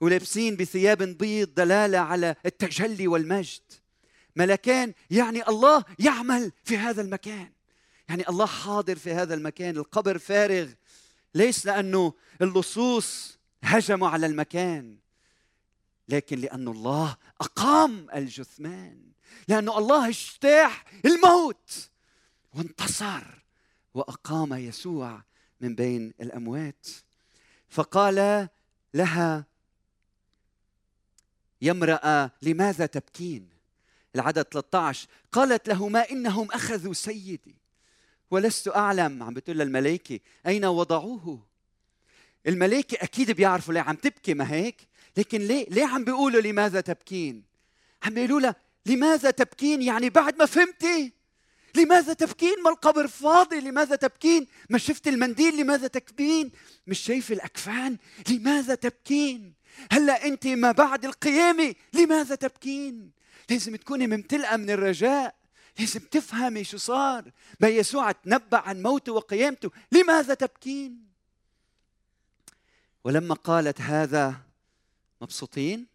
ولابسين 0.00 0.56
بثياب 0.56 1.02
بيض 1.02 1.54
دلالة 1.54 1.98
على 1.98 2.36
التجلي 2.46 3.08
والمجد. 3.08 3.62
ملكان 4.36 4.92
يعني 5.10 5.48
الله 5.48 5.84
يعمل 5.98 6.52
في 6.64 6.78
هذا 6.78 7.02
المكان. 7.02 7.52
يعني 8.08 8.28
الله 8.28 8.46
حاضر 8.46 8.96
في 8.96 9.12
هذا 9.12 9.34
المكان. 9.34 9.76
القبر 9.76 10.18
فارغ. 10.18 10.68
ليس 11.36 11.66
لأنه 11.66 12.12
اللصوص 12.42 13.38
هجموا 13.62 14.08
على 14.08 14.26
المكان 14.26 14.96
لكن 16.08 16.38
لأن 16.38 16.68
الله 16.68 17.16
أقام 17.40 18.06
الجثمان 18.14 19.02
لأن 19.48 19.68
الله 19.68 20.08
اجتاح 20.08 20.84
الموت 21.04 21.90
وانتصر 22.54 23.24
وأقام 23.94 24.54
يسوع 24.54 25.22
من 25.60 25.74
بين 25.74 26.14
الأموات. 26.20 26.86
فقال 27.68 28.48
لها 28.94 29.46
يا 31.62 31.72
امرأة 31.72 32.30
لماذا 32.42 32.86
تبكين؟ 32.86 33.48
العدد 34.14 34.42
13 34.42 35.08
قالت 35.32 35.68
له 35.68 35.88
ما 35.88 36.10
إنهم 36.10 36.52
أخذوا 36.52 36.92
سيدي. 36.92 37.56
ولست 38.30 38.68
أعلم. 38.68 39.22
عم 39.22 39.34
بتقول 39.34 39.58
للملائكة 39.58 40.20
أين 40.46 40.64
وضعوه؟ 40.64 41.46
الملائكة 42.46 42.98
أكيد 43.02 43.30
بيعرفوا 43.30 43.74
ليه 43.74 43.80
عم 43.80 43.96
تبكي 43.96 44.34
ما 44.34 44.52
هيك؟ 44.52 44.76
لكن 45.16 45.40
ليه 45.40 45.66
ليه 45.70 45.86
عم 45.86 46.04
بيقولوا 46.04 46.40
لماذا 46.40 46.80
تبكين؟ 46.80 47.42
عم 48.02 48.14
بيقولوا 48.14 48.40
لها 48.40 48.56
لماذا 48.86 49.30
تبكين؟ 49.30 49.82
يعني 49.82 50.10
بعد 50.10 50.38
ما 50.38 50.46
فهمتي. 50.46 51.12
لماذا 51.74 52.12
تبكين؟ 52.12 52.62
ما 52.64 52.70
القبر 52.70 53.06
فاضي 53.06 53.60
لماذا 53.60 53.96
تبكين؟ 53.96 54.46
ما 54.70 54.78
شفت 54.78 55.08
المنديل؟ 55.08 55.56
لماذا 55.60 55.86
تبكين 55.86 56.52
مش 56.86 56.98
شايف 56.98 57.32
الأكفان؟ 57.32 57.96
لماذا 58.30 58.74
تبكين؟ 58.74 59.54
هلا 59.92 60.26
أنت 60.26 60.46
ما 60.46 60.72
بعد 60.72 61.04
القيامة 61.04 61.74
لماذا 61.92 62.34
تبكين؟ 62.34 63.10
لازم 63.50 63.76
تكوني 63.76 64.06
ممتلئة 64.06 64.56
من 64.56 64.70
الرجاء. 64.70 65.34
لازم 65.78 66.00
تفهمي 66.00 66.64
شو 66.64 66.76
صار؟ 66.76 67.32
ما 67.60 67.68
يسوع 67.68 68.12
تنبأ 68.12 68.58
عن 68.58 68.82
موته 68.82 69.12
وقيامته. 69.12 69.70
لماذا 69.92 70.34
تبكين؟ 70.34 71.06
ولما 73.04 73.34
قالت 73.34 73.80
هذا 73.80 74.40
مبسوطين؟ 75.20 75.86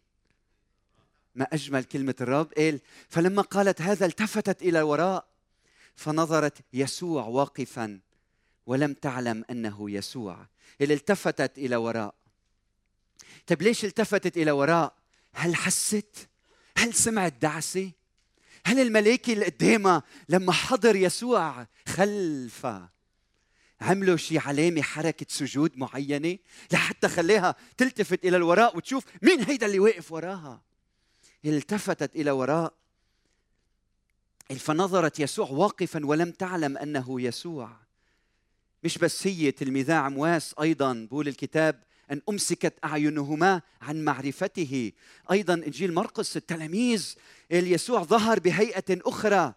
ما 1.34 1.46
أجمل 1.52 1.84
كلمة 1.84 2.14
الرب. 2.20 2.52
قال 2.52 2.80
فلما 3.08 3.42
قالت 3.42 3.80
هذا 3.82 4.06
التفتت 4.06 4.62
إلى 4.62 4.78
الوراء 4.78 5.26
فنظرت 5.96 6.58
يسوع 6.72 7.24
واقفا 7.24 8.00
ولم 8.66 8.94
تعلم 8.94 9.44
أنه 9.50 9.90
يسوع. 9.90 10.46
اللي 10.80 10.94
التفتت 10.94 11.58
إلى 11.58 11.76
وراء. 11.76 12.14
طيب 13.46 13.62
ليش 13.62 13.84
التفتت 13.84 14.36
إلى 14.36 14.50
وراء؟ 14.50 14.94
هل 15.34 15.56
حست؟ 15.56 16.28
هل 16.76 16.94
سمعت 16.94 17.32
دعسة؟ 17.32 17.92
هل 18.66 18.80
الملائكة 18.80 19.32
اللي 19.32 19.44
قدامها 19.44 20.02
لما 20.28 20.52
حضر 20.52 20.96
يسوع 20.96 21.66
خلفها 21.88 22.92
عملوا 23.80 24.16
شي 24.16 24.38
علامة 24.38 24.82
حركة 24.82 25.26
سجود 25.28 25.76
معينة؟ 25.76 26.38
لحتى 26.72 27.08
خليها 27.08 27.54
تلتفت 27.76 28.24
إلى 28.24 28.36
الوراء 28.36 28.76
وتشوف 28.76 29.04
مين 29.22 29.40
هيدا 29.40 29.66
اللي 29.66 29.78
واقف 29.78 30.12
وراها. 30.12 30.62
التفتت 31.44 32.16
إلى 32.16 32.30
وراء. 32.30 32.74
فنظرت 34.58 35.20
يسوع 35.20 35.48
واقفا 35.50 36.06
ولم 36.06 36.30
تعلم 36.30 36.78
أنه 36.78 37.20
يسوع. 37.20 37.76
مش 38.84 38.98
بس 38.98 39.26
هي 39.26 39.50
تلميذا 39.50 39.94
عمواس 39.94 40.54
أيضا 40.60 41.06
بقول 41.10 41.28
الكتاب 41.28 41.82
أن 42.10 42.20
أمسكت 42.28 42.74
أعينهما 42.84 43.62
عن 43.82 44.04
معرفته. 44.04 44.92
أيضا 45.30 45.54
إنجيل 45.54 45.94
مرقس 45.94 46.36
التلاميذ 46.36 47.14
يسوع 47.50 48.02
ظهر 48.02 48.40
بهيئة 48.40 48.84
أخرى. 48.90 49.54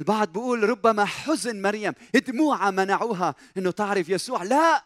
البعض 0.00 0.32
بيقول 0.32 0.68
ربما 0.68 1.04
حزن 1.04 1.62
مريم 1.62 1.92
دموعها 2.26 2.70
منعوها 2.70 3.34
إنه 3.56 3.70
تعرف 3.70 4.08
يسوع. 4.08 4.42
لا! 4.42 4.84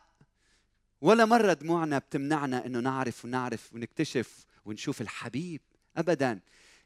ولا 1.01 1.25
مرة 1.25 1.53
دموعنا 1.53 1.99
بتمنعنا 1.99 2.67
إنه 2.67 2.81
نعرف 2.81 3.25
ونعرف 3.25 3.73
ونكتشف 3.73 4.47
ونشوف 4.65 5.01
الحبيب 5.01 5.61
ابدا. 5.97 6.41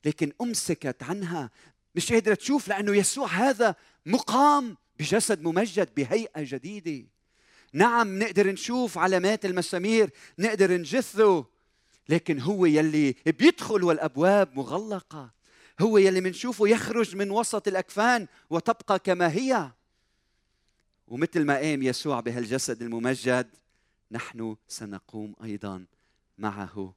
لكن 0.05 0.33
أمسكت 0.41 1.03
عنها. 1.03 1.51
مش 1.95 2.13
قادرة 2.13 2.35
تشوف 2.35 2.69
لأنه 2.69 2.97
يسوع 2.97 3.27
هذا 3.27 3.75
مقام 4.07 4.77
بجسد 4.99 5.43
ممجد 5.43 5.95
بهيئة 5.95 6.31
جديدة. 6.37 7.07
نعم 7.73 8.19
نقدر 8.19 8.53
نشوف 8.53 8.99
علامات 8.99 9.45
المسامير 9.45 10.11
نقدر 10.39 10.77
نجثه 10.77 11.47
لكن 12.09 12.41
هو 12.41 12.67
يلي 12.67 13.15
بيدخل 13.27 13.85
والأبواب 13.85 14.57
مغلقة 14.59 15.31
هو 15.81 15.99
يلي 15.99 16.21
منشوفه 16.21 16.69
يخرج 16.69 17.17
من 17.17 17.31
وسط 17.31 17.69
الأكفان 17.69 18.27
وتبقى 18.51 18.99
كما 18.99 19.33
هي 19.33 19.71
ومثل 21.09 21.45
ما 21.45 21.57
قام 21.57 21.83
يسوع 21.83 22.21
بهالجسد 22.21 22.83
الممجد 22.83 23.51
نحن 24.11 24.57
سنقوم 24.69 25.35
أيضا 25.45 25.85
معه 26.39 26.95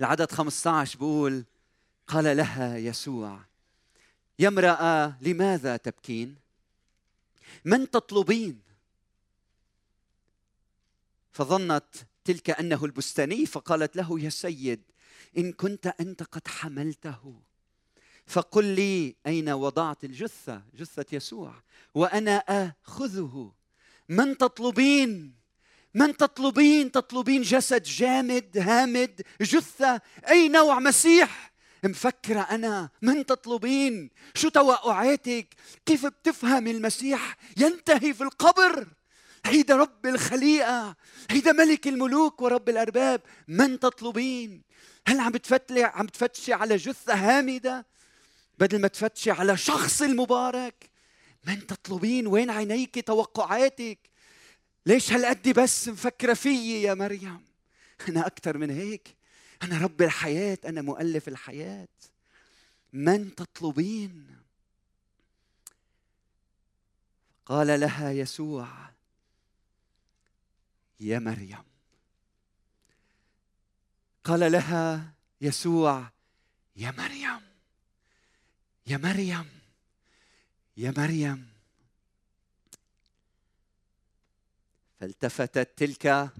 العدد 0.00 0.32
15 0.32 0.98
بقول 0.98 1.44
قال 2.06 2.36
لها 2.36 2.76
يسوع 2.76 3.40
يا 4.38 4.48
امرأة 4.48 5.16
لماذا 5.20 5.76
تبكين؟ 5.76 6.36
من 7.64 7.90
تطلبين؟ 7.90 8.60
فظنت 11.32 11.94
تلك 12.24 12.50
أنه 12.50 12.84
البستاني 12.84 13.46
فقالت 13.46 13.96
له 13.96 14.20
يا 14.20 14.30
سيد 14.30 14.82
إن 15.38 15.52
كنت 15.52 15.86
أنت 16.00 16.22
قد 16.22 16.48
حملته. 16.48 17.40
فقل 18.26 18.64
لي 18.64 19.16
أين 19.26 19.48
وضعت 19.48 20.04
الجثة؟ 20.04 20.62
جثة 20.74 21.06
يسوع. 21.12 21.54
وأنا 21.94 22.36
آخذه. 22.36 23.52
من 24.08 24.38
تطلبين؟ 24.38 25.34
من 25.94 26.16
تطلبين؟ 26.16 26.92
تطلبين 26.92 27.42
جسد 27.42 27.82
جامد 27.82 28.58
هامد 28.58 29.22
جثة؟ 29.40 30.00
أي 30.28 30.48
نوع 30.48 30.78
مسيح؟ 30.78 31.52
مفكرة 31.84 32.40
أنا 32.40 32.90
من 33.02 33.26
تطلبين؟ 33.26 34.10
شو 34.34 34.48
توقعاتك؟ 34.48 35.54
كيف 35.86 36.06
بتفهم 36.06 36.66
المسيح؟ 36.66 37.36
ينتهي 37.56 38.14
في 38.14 38.22
القبر. 38.24 38.88
هيدا 39.46 39.76
رب 39.76 40.06
الخليقة 40.06 40.96
هيدا 41.30 41.52
ملك 41.52 41.88
الملوك 41.88 42.42
ورب 42.42 42.68
الأرباب. 42.68 43.20
من 43.48 43.80
تطلبين؟ 43.80 44.62
هل 45.06 45.20
عم 45.20 45.32
بتفتلي 45.32 45.84
عم 45.84 46.06
بتفتشي 46.06 46.52
على 46.52 46.76
جثة 46.76 47.14
هامدة؟ 47.14 47.86
بدل 48.58 48.80
ما 48.80 48.88
تفتشي 48.88 49.30
على 49.30 49.56
شخص 49.56 50.02
المبارك. 50.02 50.90
من 51.46 51.66
تطلبين؟ 51.66 52.26
وين 52.26 52.50
عينيك 52.50 53.06
توقعاتك؟ 53.06 53.98
ليش 54.86 55.12
هالقد 55.12 55.48
بس 55.48 55.88
مفكرة 55.88 56.34
فيي 56.34 56.82
يا 56.82 56.94
مريم؟ 56.94 57.44
أنا 58.08 58.26
أكثر 58.26 58.58
من 58.58 58.70
هيك. 58.70 59.16
أنا 59.62 59.78
رب 59.78 60.02
الحياة 60.02 60.58
أنا 60.64 60.82
مؤلف 60.82 61.28
الحياة. 61.28 61.88
من 62.92 63.34
تطلبين؟ 63.34 64.40
قال 67.46 67.80
لها 67.80 68.10
يسوع 68.10 68.89
يا 71.00 71.18
مريم. 71.18 71.64
قال 74.24 74.52
لها 74.52 75.14
يسوع 75.40 76.10
يا 76.76 76.90
مريم 76.90 77.40
يا 78.86 78.96
مريم 78.96 79.48
يا 80.76 80.94
مريم. 80.96 81.48
فالتفتت 85.00 85.78
تلك 85.78 86.30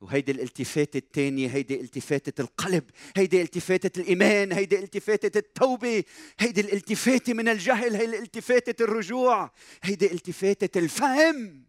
وهيدي 0.00 0.32
الالتفاتة 0.32 0.98
الثانية 0.98 1.48
هيدي 1.48 1.80
التفاتة 1.80 2.40
القلب 2.40 2.84
هيدي 3.16 3.42
التفاتة 3.42 4.00
الإيمان 4.00 4.52
هيدي 4.52 4.78
التفاتة 4.78 5.38
التوبة 5.38 6.04
هيدي 6.38 6.60
الالتفاتة 6.60 7.32
من 7.32 7.48
الجهل 7.48 7.96
هيدي 7.96 8.16
الالتفاتة 8.16 8.82
الرجوع 8.82 9.50
هيدي 9.82 10.12
التفاتة 10.12 10.78
الفهم. 10.78 11.64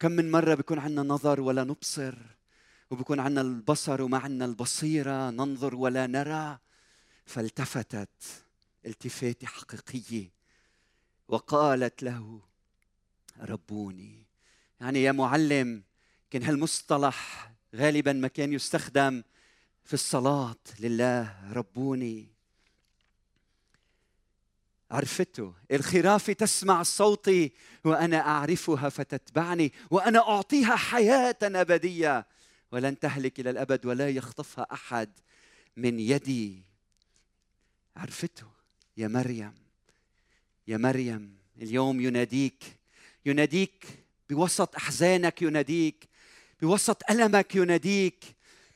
كم 0.00 0.12
من 0.12 0.30
مرة 0.30 0.54
بيكون 0.54 0.78
عندنا 0.78 1.02
نظر 1.02 1.40
ولا 1.40 1.64
نبصر 1.64 2.14
وبيكون 2.90 3.20
عندنا 3.20 3.40
البصر 3.40 4.02
وما 4.02 4.18
عندنا 4.18 4.44
البصيرة 4.44 5.30
ننظر 5.30 5.74
ولا 5.74 6.06
نرى. 6.06 6.58
فالتفتت 7.26 8.44
التفاته 8.86 9.46
حقيقية 9.46 10.32
وقالت 11.28 12.02
له 12.02 12.40
ربوني. 13.40 14.26
يعني 14.80 15.02
يا 15.02 15.12
معلم 15.12 15.82
كان 16.30 16.42
هالمصطلح 16.42 17.52
غالبا 17.74 18.12
ما 18.12 18.28
كان 18.28 18.52
يستخدم 18.52 19.22
في 19.84 19.94
الصلاة 19.94 20.56
لله 20.80 21.52
ربوني. 21.52 22.29
عرفته. 24.90 25.54
الخرافة 25.72 26.32
تسمع 26.32 26.82
صوتي 26.82 27.52
وأنا 27.84 28.28
أعرفها 28.28 28.88
فتتبعني 28.88 29.72
وأنا 29.90 30.18
أعطيها 30.18 30.76
حياة 30.76 31.38
أبدية. 31.42 32.26
ولن 32.72 32.98
تهلك 32.98 33.40
إلى 33.40 33.50
الأبد 33.50 33.86
ولا 33.86 34.08
يخطفها 34.08 34.66
أحد 34.72 35.10
من 35.76 36.00
يدي. 36.00 36.62
عرفته. 37.96 38.46
يا 38.96 39.08
مريم. 39.08 39.54
يا 40.68 40.76
مريم 40.76 41.36
اليوم 41.62 42.00
يناديك 42.00 42.64
يناديك 43.26 43.84
بوسط 44.30 44.76
أحزانك 44.76 45.42
يناديك 45.42 46.08
بوسط 46.62 47.10
ألمك 47.10 47.54
يناديك 47.54 48.24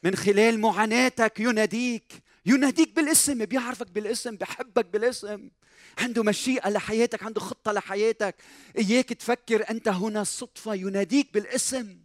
من 0.03 0.17
خلال 0.17 0.61
معاناتك 0.61 1.41
يناديك. 1.41 2.13
يناديك 2.47 2.97
بالاسم 2.97 3.45
بيعرفك 3.45 3.91
بالاسم 3.91 4.37
بحبك 4.37 4.87
بالاسم. 4.87 5.51
عنده 5.99 6.23
مشيئة 6.23 6.69
لحياتك 6.71 7.23
عنده 7.23 7.41
خطة 7.41 7.73
لحياتك. 7.73 8.37
إياك 8.79 9.09
تفكر 9.09 9.71
أنت 9.71 9.89
هنا 9.89 10.25
صدفة 10.25 10.75
يناديك 10.75 11.35
بالاسم. 11.35 11.99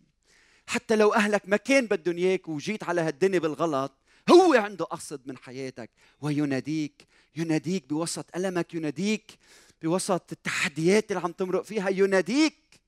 حتى 0.67 0.95
لو 0.95 1.13
أهلك 1.13 1.41
ما 1.49 1.58
كان 1.58 1.86
بدهم 1.86 2.17
إياك 2.17 2.47
وجيت 2.49 2.84
على 2.84 3.02
هالدنيا 3.02 3.39
بالغلط 3.39 3.91
هو 4.32 4.54
عنده 4.54 4.86
قصد 4.86 5.28
من 5.28 5.38
حياتك. 5.38 5.89
ويناديك 6.21 7.08
يناديك 7.36 7.89
بوسط 7.89 8.36
ألمك 8.36 8.73
يناديك 8.73 9.38
بوسط 9.82 10.32
التحديات 10.32 11.12
اللي 11.12 11.23
عم 11.23 11.32
تمرق 11.32 11.62
فيها. 11.62 11.89
يناديك 11.89 12.80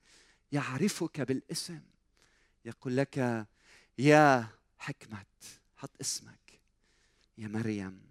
يعرفك 0.51 1.21
بالاسم. 1.21 1.81
يقول 2.65 2.97
لك 2.97 3.45
يا 3.97 4.47
حكمة 4.77 5.25
حط 5.77 5.91
اسمك. 6.01 6.40
يا 7.41 7.47
مريم. 7.47 8.01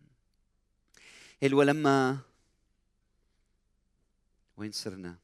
ولما 1.52 2.18
وين 4.56 4.72
صرنا؟ 4.72 5.16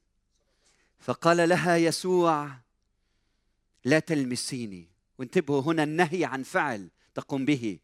فقال 0.98 1.48
لها 1.48 1.76
يسوع 1.76 2.50
لا 3.84 3.98
تلمسيني. 3.98 4.88
وانتبهوا 5.18 5.62
هنا 5.62 5.82
النهي 5.82 6.24
عن 6.24 6.42
فعل 6.42 6.88
تقوم 7.14 7.44
به. 7.44 7.78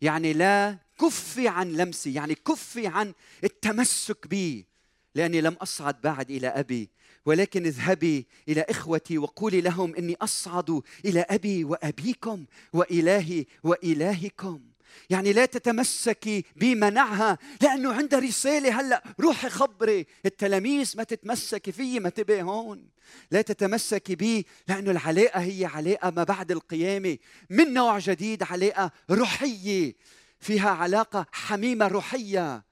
يعني 0.00 0.32
لا 0.32 0.78
كفي 1.00 1.48
عن 1.48 1.72
لمسي 1.72 2.14
يعني 2.14 2.34
كفي 2.34 2.86
عن 2.86 3.14
التمسك 3.44 4.26
بي. 4.26 4.66
لأني 5.14 5.40
لم 5.40 5.52
أصعد 5.52 6.00
بعد 6.00 6.30
إلى 6.30 6.48
أبي 6.48 6.90
ولكن 7.24 7.66
اذهبي 7.66 8.26
إلى 8.48 8.60
إخوتي 8.60 9.18
وقولي 9.18 9.60
لهم 9.60 9.94
إني 9.94 10.16
أصعد 10.22 10.82
إلى 11.04 11.20
أبي 11.20 11.64
وأبيكم 11.64 12.46
وإلهي 12.72 13.46
وإلهكم. 13.62 14.75
يعني 15.10 15.32
لا 15.32 15.46
تتمسكي 15.46 16.44
بمنعها 16.56 17.38
لأنه 17.62 17.92
عندها 17.92 18.18
رسالة 18.18 18.80
هلأ 18.80 19.02
روحي 19.20 19.48
خبري. 19.48 20.06
التلاميذ 20.26 20.96
ما 20.96 21.04
تتمسكي 21.04 21.72
فيي 21.72 22.00
ما 22.00 22.08
تبقي 22.08 22.42
هون. 22.42 22.88
لا 23.30 23.42
تتمسكي 23.42 24.14
بي 24.14 24.46
لأنه 24.68 24.90
العلاقة 24.90 25.40
هي 25.40 25.64
علاقة 25.64 26.10
ما 26.10 26.24
بعد 26.24 26.50
القيامة. 26.50 27.18
من 27.50 27.74
نوع 27.74 27.98
جديد 27.98 28.42
علاقة 28.42 28.90
روحية. 29.10 29.94
فيها 30.40 30.70
علاقة 30.70 31.26
حميمة 31.32 31.88
روحية. 31.88 32.64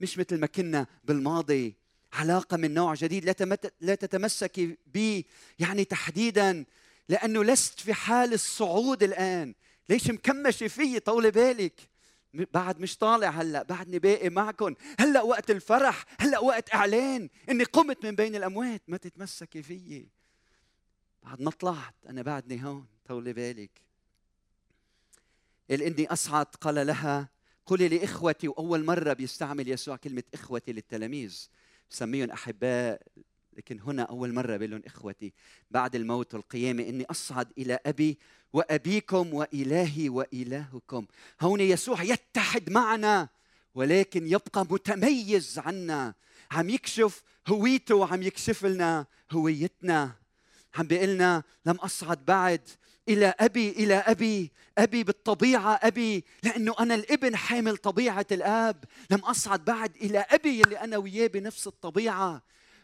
مش 0.00 0.18
مثل 0.18 0.40
ما 0.40 0.46
كنا 0.46 0.86
بالماضي. 1.04 1.74
علاقة 2.12 2.56
من 2.56 2.74
نوع 2.74 2.94
جديد 2.94 3.24
لا 3.24 3.58
لا 3.80 3.94
تتمسكي 3.94 4.76
بي. 4.86 5.26
يعني 5.58 5.84
تحديدا 5.84 6.64
لأنه 7.08 7.44
لست 7.44 7.80
في 7.80 7.94
حال 7.94 8.32
الصعود 8.32 9.02
الآن. 9.02 9.54
ليش 9.88 10.10
مكمشة 10.10 10.68
فيي؟ 10.68 11.00
طولي 11.00 11.30
بالك. 11.30 11.80
بعد 12.34 12.80
مش 12.80 12.96
طالع 12.96 13.30
هلا 13.30 13.62
بعدني 13.62 13.98
باقي 13.98 14.28
معكم 14.28 14.74
هلا 14.98 15.22
وقت 15.22 15.50
الفرح 15.50 16.04
هلا 16.18 16.38
وقت 16.38 16.74
إعلان. 16.74 17.28
إني 17.48 17.64
قمت 17.64 18.04
من 18.04 18.14
بين 18.14 18.36
الأموات 18.36 18.82
ما 18.88 18.96
تتمسكي 18.96 19.62
فيي. 19.62 20.08
بعد 21.22 21.40
ما 21.40 21.50
طلعت 21.50 21.94
أنا 22.08 22.22
بعدني 22.22 22.64
هون 22.64 22.86
طولي 23.08 23.32
بالك. 23.32 23.80
قال 25.70 25.82
إني 25.82 26.06
أصعد 26.06 26.46
قال 26.46 26.86
لها 26.86 27.28
قولي 27.66 27.88
لاخوتي 27.88 28.48
وأول 28.48 28.84
مرة 28.84 29.12
بيستعمل 29.12 29.68
يسوع 29.68 29.96
كلمة 29.96 30.22
إخوتي 30.34 30.72
للتلاميذ. 30.72 31.48
بسميهم 31.90 32.30
أحباء 32.30 33.02
لكن 33.56 33.80
هنا 33.80 34.02
أول 34.02 34.32
مرة 34.32 34.56
بقول 34.56 34.70
لهم 34.70 34.82
إخوتي 34.86 35.32
بعد 35.70 35.94
الموت 35.96 36.34
والقيامة 36.34 36.82
إني 36.82 37.04
أصعد 37.10 37.48
إلى 37.58 37.78
أبي 37.86 38.18
وأبيكم 38.52 39.34
وإلهي 39.34 40.08
وإلهكم. 40.08 41.06
هون 41.40 41.60
يسوع 41.60 42.02
يتحد 42.02 42.70
معنا 42.70 43.28
ولكن 43.74 44.26
يبقى 44.26 44.66
متميز 44.70 45.58
عنا. 45.58 46.14
عم 46.50 46.70
يكشف 46.70 47.22
هويته 47.48 47.94
وعم 47.94 48.22
يكشف 48.22 48.64
لنا 48.64 49.06
هويتنا. 49.32 50.12
عم 50.74 50.86
بيقول 50.86 51.08
لنا 51.08 51.42
لم 51.66 51.76
أصعد 51.76 52.24
بعد 52.24 52.60
إلى 53.08 53.34
أبي 53.40 53.70
إلى 53.70 53.94
أبي 53.94 54.50
أبي 54.78 55.04
بالطبيعة 55.04 55.80
أبي 55.82 56.24
لأنه 56.42 56.74
أنا 56.80 56.94
الابن 56.94 57.36
حامل 57.36 57.76
طبيعة 57.76 58.26
الآب. 58.32 58.84
لم 59.10 59.18
أصعد 59.18 59.64
بعد 59.64 59.96
إلى 59.96 60.18
أبي 60.18 60.62
اللي 60.62 60.80
أنا 60.80 60.96
وياه 60.96 61.26
بنفس 61.26 61.66
الطبيعة. 61.66 62.42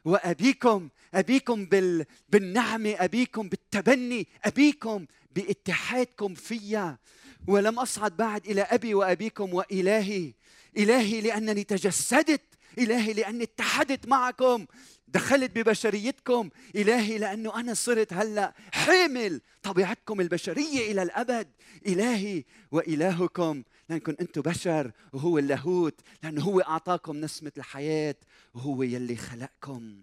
وأبيكم 0.09 0.89
أبيكم 1.15 1.65
بال... 1.65 2.05
بالنعمه 2.29 2.95
أبيكم 2.99 3.49
بالتبني 3.49 4.29
أبيكم 4.45 5.07
باتحادكم 5.37 6.35
فيا. 6.35 6.99
ولم 7.47 7.79
أصعد 7.79 8.17
بعد 8.17 8.47
إلى 8.47 8.63
أبي 8.63 8.95
وأبيكم 8.95 9.55
وإلهي. 9.55 10.33
إلهي 10.77 11.21
لأنني 11.21 11.65
تجسدت. 11.65 12.43
إلهي 12.79 13.13
لأني 13.13 13.45
اتحدت 13.45 14.09
معكم. 14.09 14.67
دخلت 15.09 15.59
ببشريتكم. 15.59 16.51
إلهي 16.77 17.19
لأنه 17.19 17.61
أنا 17.61 17.75
صرت 17.75 18.13
هلأ 18.13 18.55
حامل 18.73 19.41
طبيعتكم 19.63 20.21
البشرية 20.21 20.93
إلى 20.93 21.03
الأبد. 21.03 21.49
إلهي 21.87 22.45
وإلهكم 22.73 23.63
لانكم 23.89 24.15
أنتم 24.21 24.41
بشر 24.41 24.93
وهو 25.13 25.39
اللاهوت 25.39 26.01
لأنه 26.23 26.43
هو 26.43 26.61
أعطاكم 26.61 27.17
نسمة 27.17 27.53
الحياة 27.59 28.17
وهو 28.55 28.83
يلي 28.83 29.17
خلقكم. 29.17 30.01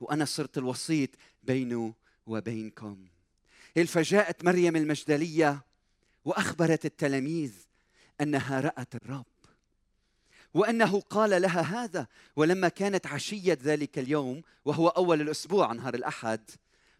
وأنا 0.00 0.24
صرت 0.24 0.58
الوسيط 0.58 1.10
بينه 1.42 1.94
وبينكم. 2.26 3.06
الفجاءت 3.76 4.44
مريم 4.44 4.76
المجدلية 4.76 5.64
وأخبرت 6.24 6.84
التلاميذ 6.84 7.52
أنها 8.20 8.60
رأت 8.60 8.94
الرب. 8.94 9.24
وأنه 10.54 11.00
قال 11.00 11.42
لها 11.42 11.60
هذا 11.60 12.06
ولما 12.36 12.68
كانت 12.68 13.06
عشية 13.06 13.58
ذلك 13.62 13.98
اليوم 13.98 14.42
وهو 14.64 14.88
أول 14.88 15.20
الأسبوع 15.20 15.72
نهار 15.72 15.94
الأحد 15.94 16.50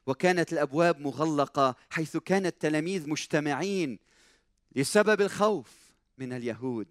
وكانت 0.07 0.53
الأبواب 0.53 1.01
مغلقة 1.01 1.77
حيث 1.91 2.17
كان 2.17 2.47
التلاميذ 2.47 3.09
مجتمعين 3.09 3.99
لسبب 4.79 5.21
الخوف 5.21 5.71
من 6.19 6.33
اليهود. 6.33 6.87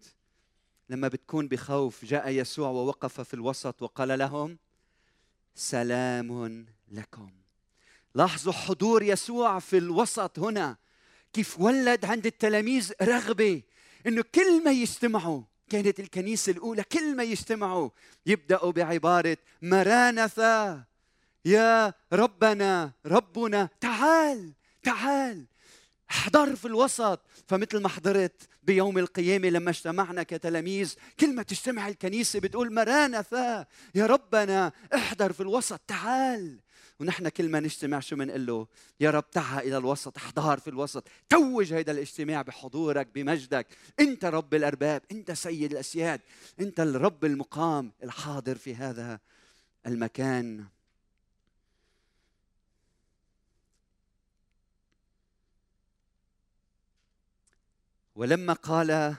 لما 0.90 1.08
بتكون 1.08 1.48
بخوف 1.48 2.06
جاء 2.06 2.30
يسوع 2.30 2.70
ووقف 2.70 3.22
في 3.22 3.34
الوسط 3.34 3.82
وقال 3.82 4.20
لهم 4.20 4.58
سلام 5.56 6.66
لكم. 6.92 7.30
لاحظوا 8.16 8.54
حضور 8.54 9.04
يسوع 9.04 9.60
في 9.60 9.78
الوسط 9.78 10.40
هنا. 10.40 10.78
كيف 11.34 11.60
ولد 11.60 12.06
عند 12.06 12.26
التلاميذ 12.26 12.92
رغبة 13.02 13.62
إنه 14.08 14.24
كل 14.36 14.64
ما 14.64 14.72
يجتمعوا 14.72 15.42
كانت 15.70 16.00
الكنيسة 16.00 16.52
الأولى 16.52 16.84
كل 16.84 17.16
ما 17.16 17.24
يجتمعوا 17.24 17.90
يبدأوا 18.26 18.72
بعبارة 18.72 19.38
مرانثا 19.62 20.84
يا 21.46 21.94
ربنا 22.14 22.92
ربنا 23.06 23.70
تعال 23.82 24.54
تعال. 24.84 25.46
احضر 26.12 26.56
في 26.56 26.66
الوسط. 26.66 27.22
فمثل 27.48 27.82
ما 27.82 27.90
حضرت 27.90 28.48
بيوم 28.64 28.98
القيامة 28.98 29.50
لما 29.50 29.70
اجتمعنا 29.70 30.24
كتلاميذ 30.24 30.94
كل 31.20 31.36
ما 31.36 31.44
تجتمع 31.44 31.88
الكنيسة 31.88 32.40
بتقول 32.40 32.74
مرانثا 32.74 33.66
يا 33.96 34.06
ربنا 34.06 34.72
احضر 34.96 35.34
في 35.34 35.42
الوسط 35.42 35.80
تعال. 35.88 36.60
ونحن 37.00 37.30
كل 37.30 37.50
ما 37.50 37.60
نجتمع 37.60 38.00
شو 38.00 38.16
بنقول 38.16 38.46
له؟ 38.46 38.68
يا 39.00 39.12
رب 39.12 39.32
تعا 39.32 39.60
إلى 39.60 39.78
الوسط 39.78 40.18
احضر 40.18 40.60
في 40.60 40.70
الوسط 40.70 41.08
توج 41.30 41.74
هذا 41.74 41.92
الاجتماع 41.92 42.42
بحضورك 42.42 43.08
بمجدك. 43.16 43.68
أنت 44.00 44.26
رب 44.26 44.54
الأرباب 44.54 45.02
أنت 45.12 45.32
سيد 45.32 45.72
الأسياد 45.72 46.22
أنت 46.60 46.80
الرب 46.80 47.26
المقام 47.26 47.92
الحاضر 48.04 48.56
في 48.56 48.76
هذا 48.76 49.20
المكان. 49.88 50.66
ولما 58.18 58.54
قال 58.54 59.16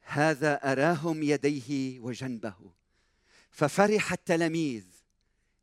هذا 0.00 0.72
أراهم 0.72 1.22
يديه 1.22 2.00
وجنبه 2.00 2.54
ففرح 3.50 4.12
التلاميذ 4.12 4.84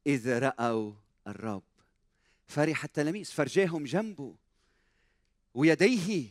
إذ 0.08 0.39
رأوا 0.39 0.93
الرب. 1.28 1.63
فرح 2.47 2.84
التلاميذ 2.84 3.25
فرجاهم 3.25 3.84
جنبه 3.84 4.36
ويديه. 5.54 6.30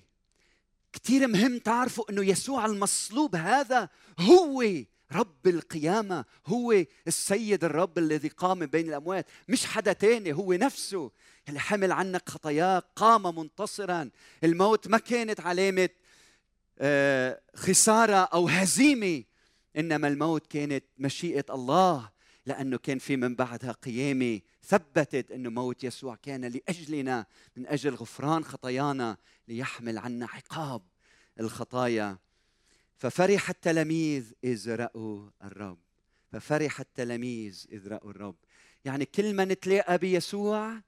كثير 0.92 1.26
مهم 1.26 1.58
تعرفوا 1.58 2.10
إنه 2.10 2.24
يسوع 2.24 2.66
المصلوب 2.66 3.36
هذا 3.36 3.88
هو 4.18 4.84
رب 5.14 5.46
القيامة 5.46 6.24
هو 6.46 6.84
السيد 7.06 7.64
الرب 7.64 7.98
الذي 7.98 8.28
قام 8.28 8.66
بين 8.66 8.88
الأموات. 8.88 9.26
مش 9.48 9.66
حدا 9.66 9.92
تاني 9.92 10.32
هو 10.32 10.52
نفسه 10.52 11.10
اللي 11.48 11.60
حمل 11.60 11.92
عنك 11.92 12.28
خطاياك 12.28 12.84
قام 12.96 13.38
منتصرا. 13.38 14.10
الموت 14.44 14.88
ما 14.88 14.98
كانت 14.98 15.40
علامة 15.40 15.88
آه، 16.78 17.40
خسارة 17.54 18.16
أو 18.16 18.48
هزيمة 18.48 19.22
إنما 19.76 20.08
الموت 20.08 20.46
كانت 20.46 20.84
مشيئة 20.98 21.44
الله 21.50 22.10
لأنه 22.46 22.78
كان 22.78 22.98
في 22.98 23.16
من 23.16 23.34
بعدها 23.34 23.72
قيامة 23.72 24.40
ثبتت 24.62 25.30
أنه 25.30 25.50
موت 25.50 25.84
يسوع 25.84 26.14
كان 26.14 26.44
لأجلنا 26.44 27.26
من 27.56 27.66
أجل 27.66 27.94
غفران 27.94 28.44
خطايانا 28.44 29.16
ليحمل 29.48 29.98
عنا 29.98 30.26
عقاب 30.26 30.82
الخطايا. 31.40 32.18
ففرح 33.04 33.48
التلاميذ 33.50 34.32
إذ 34.44 34.74
رأوا 34.74 35.30
الرب. 35.42 35.78
ففرح 36.32 36.80
التلاميذ 36.80 37.66
إذ 37.72 37.88
رأوا 37.88 38.10
الرب. 38.10 38.36
يعني 38.84 39.04
كل 39.04 39.34
ما 39.34 39.44
نتلاقى 39.44 39.98
بيسوع 39.98 40.80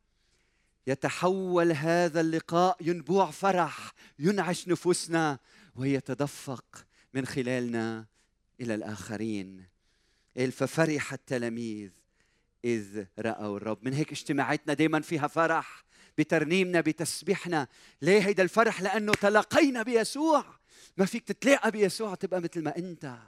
يتحول 0.87 1.73
هذا 1.73 2.21
اللقاء 2.21 2.77
ينبوع 2.81 3.31
فرح 3.31 3.93
ينعش 4.19 4.69
نفوسنا 4.69 5.39
ويتدفق 5.75 6.87
من 7.15 7.27
خلالنا 7.27 8.07
إلى 8.61 8.75
الآخرين. 8.75 9.67
ففرح 10.53 11.13
التلاميذ 11.13 11.91
إذ 12.65 13.05
رأوا 13.19 13.57
الرب. 13.57 13.79
من 13.83 13.93
هيك 13.93 14.13
اجتماعاتنا 14.13 14.75
دائما 14.75 15.01
فيها 15.01 15.27
فرح 15.27 15.85
بترنيمنا 16.19 16.81
بتسبيحنا. 16.81 17.69
ليه 18.03 18.21
هيدا 18.27 18.43
الفرح؟ 18.43 18.83
لأنه 18.83 19.13
تلاقينا 19.13 19.83
بيسوع. 19.83 20.56
ما 20.97 21.07
فيك 21.07 21.25
تتلاقى 21.25 21.71
بيسوع 21.71 22.15
تبقى 22.15 22.41
مثل 22.41 22.63
ما 22.63 22.77
انت. 22.77 23.19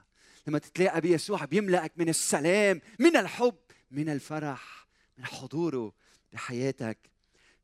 لما 0.46 0.58
تتلاقى 0.58 1.00
بيسوع 1.00 1.44
بيملأك 1.44 1.92
من 1.96 2.08
السلام 2.08 2.80
من 2.98 3.16
الحب 3.16 3.56
من 3.90 4.08
الفرح 4.08 4.86
من 5.18 5.26
حضوره 5.26 5.92
بحياتك. 6.32 6.98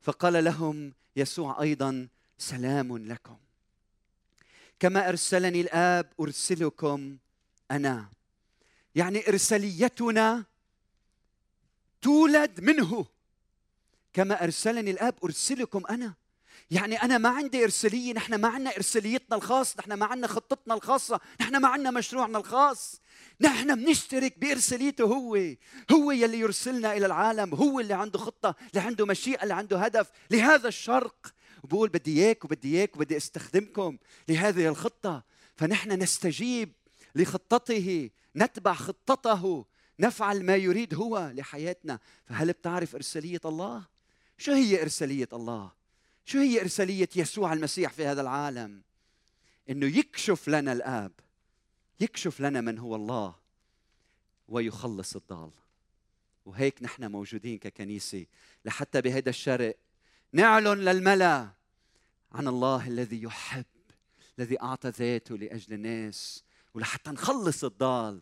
فقال 0.01 0.43
لهم 0.43 0.93
يسوع 1.15 1.61
أيضا 1.61 2.07
سلام 2.37 2.97
لكم. 2.97 3.37
كما 4.79 5.09
أرسلني 5.09 5.61
الآب 5.61 6.13
أرسلكم 6.19 7.17
أنا. 7.71 8.09
يعني 8.95 9.27
إرساليتنا 9.27 10.45
تولد 12.01 12.61
منه. 12.61 13.05
كما 14.13 14.43
أرسلني 14.43 14.91
الآب 14.91 15.15
أرسلكم 15.23 15.83
أنا. 15.89 16.13
يعني 16.71 17.01
أنا 17.01 17.17
ما 17.17 17.29
عندي 17.29 17.63
إرسالية 17.63 18.13
نحن 18.13 18.35
ما 18.35 18.47
عندنا 18.47 18.75
إرساليتنا 18.75 19.35
الخاص 19.35 19.79
نحن 19.79 19.93
ما 19.93 20.05
عندنا 20.05 20.27
خطتنا 20.27 20.73
الخاصة 20.73 21.19
نحن 21.41 21.57
ما 21.57 21.67
عندنا 21.67 21.91
مشروعنا 21.91 22.37
الخاص. 22.37 23.01
نحن 23.41 23.75
بنشترك 23.75 24.39
بإرساليته 24.39 25.03
هو 25.03 25.39
هو 25.91 26.11
يلي 26.11 26.39
يرسلنا 26.39 26.97
إلى 26.97 27.05
العالم 27.05 27.55
هو 27.55 27.79
اللي 27.79 27.93
عنده 27.93 28.19
خطة 28.19 28.55
اللي 28.69 28.81
عنده 28.81 29.05
مشيئة 29.05 29.43
اللي 29.43 29.53
عنده 29.53 29.79
هدف. 29.79 30.11
لهذا 30.31 30.67
الشرق 30.67 31.33
وبقول 31.63 31.89
بدي 31.89 32.23
إياك 32.23 32.45
وبدي 32.45 32.77
إياك 32.77 32.95
وبدي 32.95 33.17
أستخدمكم 33.17 33.97
لهذه 34.29 34.67
الخطة. 34.67 35.23
فنحن 35.55 35.91
نستجيب 35.91 36.73
لخطته 37.15 38.09
نتبع 38.35 38.73
خطته 38.73 39.65
نفعل 39.99 40.45
ما 40.45 40.55
يريد 40.55 40.93
هو 40.93 41.31
لحياتنا. 41.35 41.99
فهل 42.25 42.51
بتعرف 42.51 42.95
إرسالية 42.95 43.41
الله؟ 43.45 43.83
شو 44.37 44.51
هي 44.51 44.81
إرسالية 44.81 45.29
الله؟ 45.33 45.84
شو 46.25 46.39
هي 46.39 46.61
إرسالية 46.61 47.09
يسوع 47.15 47.53
المسيح 47.53 47.93
في 47.93 48.05
هذا 48.05 48.21
العالم؟ 48.21 48.81
إنه 49.69 49.97
يكشف 49.97 50.47
لنا 50.47 50.73
الآب 50.73 51.11
يكشف 51.99 52.41
لنا 52.41 52.61
من 52.61 52.79
هو 52.79 52.95
الله 52.95 53.35
ويخلص 54.47 55.15
الضال. 55.15 55.51
وهيك 56.45 56.83
نحن 56.83 57.11
موجودين 57.11 57.57
ككنيسة 57.57 58.25
لحتى 58.65 59.01
بهذا 59.01 59.29
الشرق 59.29 59.77
نعلن 60.33 60.79
للملا 60.79 61.49
عن 62.31 62.47
الله 62.47 62.87
الذي 62.87 63.23
يحب 63.23 63.65
الذي 64.39 64.61
أعطى 64.61 64.89
ذاته 64.89 65.37
لأجل 65.37 65.73
الناس 65.73 66.43
ولحتى 66.73 67.11
نخلص 67.11 67.63
الضال. 67.63 68.21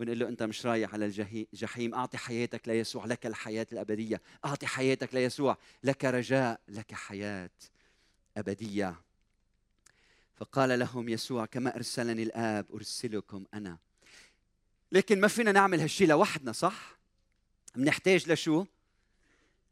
ونقول 0.00 0.18
له 0.18 0.28
أنت 0.28 0.42
مش 0.42 0.66
رايح 0.66 0.94
على 0.94 1.28
الجحيم 1.52 1.94
أعطي 1.94 2.18
حياتك 2.18 2.68
ليسوع 2.68 3.04
لك 3.04 3.26
الحياة 3.26 3.66
الأبدية. 3.72 4.20
أعطي 4.44 4.66
حياتك 4.66 5.14
ليسوع. 5.14 5.56
لك 5.84 6.04
رجاء 6.04 6.60
لك 6.68 6.94
حياة 6.94 7.50
أبدية. 8.36 8.94
فقال 10.36 10.78
لهم 10.78 11.08
يسوع 11.08 11.46
كما 11.46 11.76
أرسلني 11.76 12.22
الآب 12.22 12.66
أرسلكم 12.74 13.44
أنا. 13.54 13.78
لكن 14.92 15.20
ما 15.20 15.28
فينا 15.28 15.52
نعمل 15.52 15.80
هالشيء 15.80 16.08
لوحدنا 16.08 16.52
صح؟ 16.52 16.98
بنحتاج 17.74 18.32
لشو؟ 18.32 18.64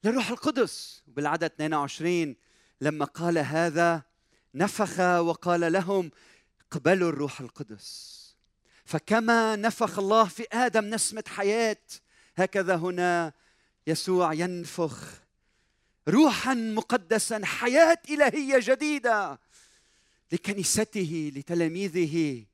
للروح 0.04 0.30
القدس. 0.30 1.02
وبالعدد 1.08 1.44
22 1.44 2.36
لما 2.80 3.04
قال 3.04 3.38
هذا 3.38 4.02
نفخ 4.54 5.00
وقال 5.00 5.72
لهم 5.72 6.10
اقبلوا 6.60 7.08
الروح 7.08 7.40
القدس. 7.40 8.17
فكما 8.88 9.56
نفخ 9.56 9.98
الله 9.98 10.24
في 10.24 10.46
آدم 10.52 10.84
نسمة 10.84 11.24
حياة 11.26 11.76
هكذا 12.36 12.76
هنا 12.76 13.32
يسوع 13.86 14.32
ينفخ 14.34 15.22
روحا 16.08 16.54
مقدسا 16.54 17.44
حياة 17.44 17.98
إلهية 18.10 18.58
جديدة 18.62 19.40
لكنيسته 20.32 21.32
لتلاميذه 21.36 22.44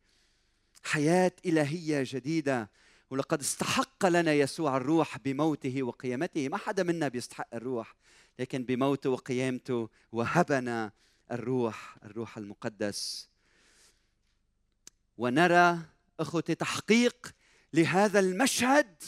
حياة 0.83 1.33
إلهية 1.47 2.05
جديدة. 2.07 2.71
ولقد 3.11 3.41
استحق 3.41 4.07
لنا 4.07 4.33
يسوع 4.33 4.77
الروح 4.77 5.19
بموته 5.19 5.83
وقيامته. 5.83 6.49
ما 6.49 6.57
حدا 6.57 6.83
منا 6.83 7.09
بيستحق 7.09 7.55
الروح 7.55 7.95
لكن 8.39 8.65
بموته 8.65 9.11
وقيامته 9.11 9.89
وهبنا 10.13 10.93
الروح 11.33 11.97
الروح 12.05 12.39
المقدس. 12.39 13.29
ونرى 15.19 15.94
أخوتي 16.21 16.55
تحقيق 16.55 17.35
لهذا 17.73 18.21
المشهد. 18.21 19.03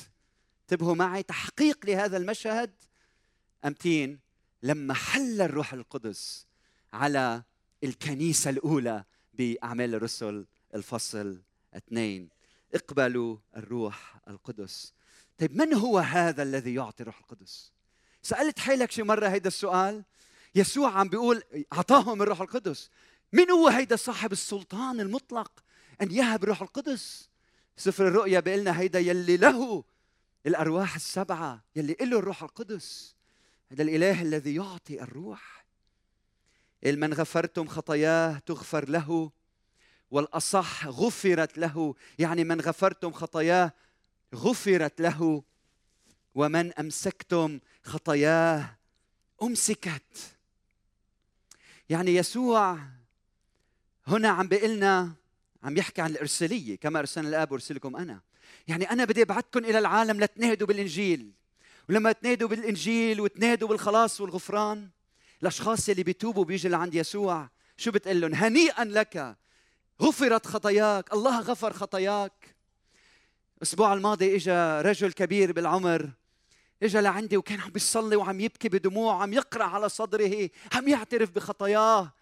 انتبهوا 0.62 0.94
معي 0.94 1.22
تحقيق 1.22 1.86
لهذا 1.86 2.16
المشهد. 2.16 2.74
أمتين 3.64 4.18
لما 4.62 4.94
حل 4.94 5.40
الروح 5.40 5.72
القدس 5.72 6.46
على 6.92 7.42
الكنيسة 7.84 8.50
الأولى 8.50 9.04
بأعمال 9.34 9.94
الرسل 9.94 10.46
الفصل 10.74 11.42
اثنين 11.74 12.28
اقبلوا 12.74 13.36
الروح 13.56 14.20
القدس. 14.28 14.92
طيب 15.38 15.56
من 15.56 15.74
هو 15.74 15.98
هذا 15.98 16.42
الذي 16.42 16.74
يعطي 16.74 17.02
الروح 17.02 17.18
القدس؟ 17.18 17.72
سألت 18.22 18.58
حالك 18.58 18.90
شي 18.90 19.02
مرة 19.02 19.28
هيدا 19.28 19.48
السؤال؟ 19.48 20.04
يسوع 20.54 20.90
عم 20.90 21.08
بيقول 21.08 21.42
أعطاهم 21.72 22.22
الروح 22.22 22.40
القدس. 22.40 22.90
من 23.32 23.50
هو 23.50 23.68
هيدا 23.68 23.96
صاحب 23.96 24.32
السلطان 24.32 25.00
المطلق؟ 25.00 25.64
أن 26.02 26.10
يهب 26.10 26.44
الروح 26.44 26.62
القدس. 26.62 27.28
سفر 27.76 28.08
الرؤيا 28.08 28.40
بيقول 28.40 28.60
لنا 28.60 28.80
هيدا 28.80 28.98
يلي 28.98 29.36
له 29.36 29.84
الأرواح 30.46 30.94
السبعة 30.94 31.64
يلي 31.76 31.96
له 32.00 32.18
الروح 32.18 32.42
القدس. 32.42 33.16
هذا 33.72 33.82
الإله 33.82 34.22
الذي 34.22 34.54
يعطي 34.54 35.02
الروح. 35.02 35.66
من 36.84 37.14
غفرتم 37.14 37.68
خطاياه 37.68 38.38
تغفر 38.38 38.88
له 38.88 39.30
والأصح 40.10 40.86
غفرت 40.86 41.58
له. 41.58 41.94
يعني 42.18 42.44
من 42.44 42.60
غفرتم 42.60 43.12
خطاياه 43.12 43.72
غفرت 44.34 45.00
له 45.00 45.42
ومن 46.34 46.72
أمسكتم 46.72 47.60
خطاياه 47.82 48.76
أمسكت. 49.42 50.36
يعني 51.88 52.14
يسوع 52.14 52.78
هنا 54.06 54.28
عم 54.28 54.48
بيقلنا 54.48 55.12
عم 55.66 55.76
يحكي 55.76 56.00
عن 56.00 56.10
الإرسالية 56.10 56.76
كما 56.76 56.98
أرسلنا 56.98 57.28
الآب 57.28 57.52
ارسلكم 57.52 57.96
أنا. 57.96 58.20
يعني 58.68 58.90
أنا 58.90 59.04
بدي 59.04 59.22
ابعثكم 59.22 59.64
إلى 59.64 59.78
العالم 59.78 60.20
لتنادوا 60.20 60.66
بالإنجيل. 60.66 61.32
ولما 61.88 62.12
تنادوا 62.12 62.48
بالإنجيل 62.48 63.20
وتنادوا 63.20 63.68
بالخلاص 63.68 64.20
والغفران 64.20 64.88
الأشخاص 65.42 65.88
اللي 65.88 66.02
بيتوبوا 66.02 66.44
بيجي 66.44 66.68
لعند 66.68 66.94
يسوع 66.94 67.48
شو 67.76 67.90
بتقول 67.90 68.20
لهم؟ 68.20 68.34
هنيئا 68.34 68.84
لك. 68.84 69.36
غفرت 70.02 70.46
خطاياك. 70.46 71.12
الله 71.12 71.40
غفر 71.40 71.72
خطاياك. 71.72 72.56
الأسبوع 73.56 73.94
الماضي 73.94 74.36
اجى 74.36 74.80
رجل 74.88 75.12
كبير 75.12 75.52
بالعمر. 75.52 76.10
اجى 76.82 77.00
لعندي 77.00 77.36
وكان 77.36 77.60
عم 77.60 77.70
بيصلي 77.70 78.16
وعم 78.16 78.40
يبكي 78.40 78.68
بدموع 78.68 79.22
عم 79.22 79.32
يقرع 79.32 79.74
على 79.74 79.88
صدره 79.88 80.50
عم 80.72 80.88
يعترف 80.88 81.30
بخطاياه. 81.30 82.12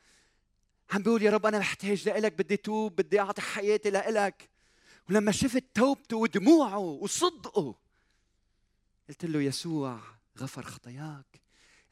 عم 0.90 1.03
بيقول 1.03 1.23
يا 1.23 1.31
رب 1.31 1.47
أنا 1.47 1.59
محتاج 1.59 2.09
لإلك 2.09 2.33
بدي 2.33 2.57
توب 2.57 2.97
بدي 2.97 3.20
أعطي 3.20 3.42
حياتي 3.42 3.90
لإلك. 3.90 4.51
ولما 5.11 5.33
شفت 5.33 5.64
توبته 5.75 6.16
ودموعه 6.16 6.79
وصدقه 6.79 7.75
قلت 9.09 9.25
له 9.25 9.42
يسوع 9.42 10.01
غفر 10.38 10.62
خطاياك. 10.62 11.40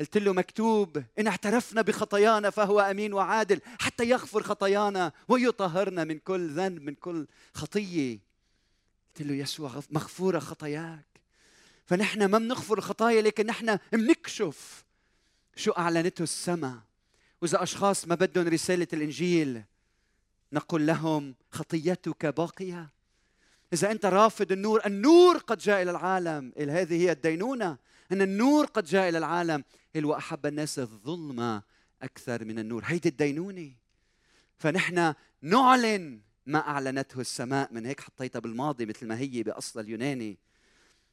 قلت 0.01 0.19
له 0.19 0.33
مكتوب 0.33 1.05
إن 1.19 1.27
اعترفنا 1.27 1.83
بخطايانا 1.83 2.51
فهو 2.51 2.81
أمين 2.81 3.13
وعادل 3.13 3.61
حتى 3.81 4.09
يغفر 4.09 4.43
خطايانا 4.43 5.13
ويطهرنا 5.29 6.05
من 6.05 6.19
كل 6.19 6.49
ذنب 6.49 6.83
من 6.83 6.95
كل 6.95 7.27
خطية. 7.55 8.19
قلت 9.09 9.27
له 9.27 9.35
يسوع 9.35 9.83
مغفورة 9.91 10.39
خطاياك. 10.39 11.21
فنحن 11.87 12.25
ما 12.25 12.39
بنغفر 12.39 12.79
الخطايا 12.79 13.23
لكن 13.23 13.47
نحن 13.47 13.79
بنكشف 13.93 14.85
شو 15.57 15.71
أعلنته 15.71 16.23
السماء. 16.23 16.79
وإذا 17.43 17.63
أشخاص 17.63 18.09
ما 18.09 18.15
بدهم 18.15 18.49
رسالة 18.49 18.87
الإنجيل 18.93 19.63
نقول 20.53 20.87
لهم 20.87 21.35
خطيتك 21.51 22.27
باقية. 22.27 22.91
إذا 23.73 23.91
أنت 23.91 24.07
رافض 24.07 24.53
النور 24.53 24.87
النور 24.87 25.39
قد 25.39 25.59
جاء 25.59 25.83
إلى 25.83 25.91
العالم. 25.91 26.53
هذه 26.59 27.03
هي 27.03 27.13
الدينونة 27.13 27.79
أن 28.13 28.23
النور 28.23 28.67
قد 28.67 28.85
جاء 28.85 29.09
إلى 29.09 29.19
العالم. 29.19 29.65
وأحب 29.97 30.47
الناس 30.47 30.79
الظلمه 30.79 31.63
أكثر 32.03 32.45
من 32.45 32.59
النور. 32.59 32.83
هيدي 32.87 33.09
الدينونة. 33.09 33.71
فنحن 34.59 35.15
نعلن 35.43 36.21
ما 36.47 36.59
أعلنته 36.59 37.21
السماء. 37.21 37.73
من 37.73 37.87
هيك 37.87 38.01
حطيتها 38.01 38.39
بالماضي 38.39 38.87
مثل 38.87 39.07
ما 39.07 39.19
هي 39.19 39.43
بأصل 39.43 39.81
اليوناني. 39.81 40.39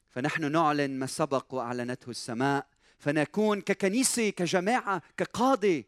فنحن 0.08 0.52
نعلن 0.52 0.98
ما 0.98 1.06
سبق 1.06 1.54
وأعلنته 1.54 2.10
السماء. 2.10 2.66
فنكون 2.98 3.60
ككنيسة 3.60 4.30
كجماعة 4.30 5.02
كقاده 5.16 5.84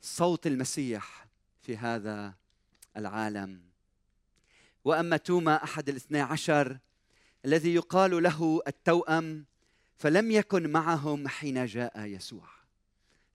صوت 0.00 0.46
المسيح 0.46 1.26
في 1.62 1.76
هذا 1.76 2.34
العالم. 2.96 3.60
وأما 4.84 5.16
توما 5.16 5.64
أحد 5.64 5.88
الاثني 5.88 6.20
عشر 6.20 6.78
الذي 7.44 7.74
يقال 7.74 8.22
له 8.22 8.60
التوأم 8.66 9.44
فلم 9.96 10.30
يكن 10.30 10.70
معهم 10.72 11.28
حين 11.28 11.66
جاء 11.66 12.00
يسوع. 12.00 12.48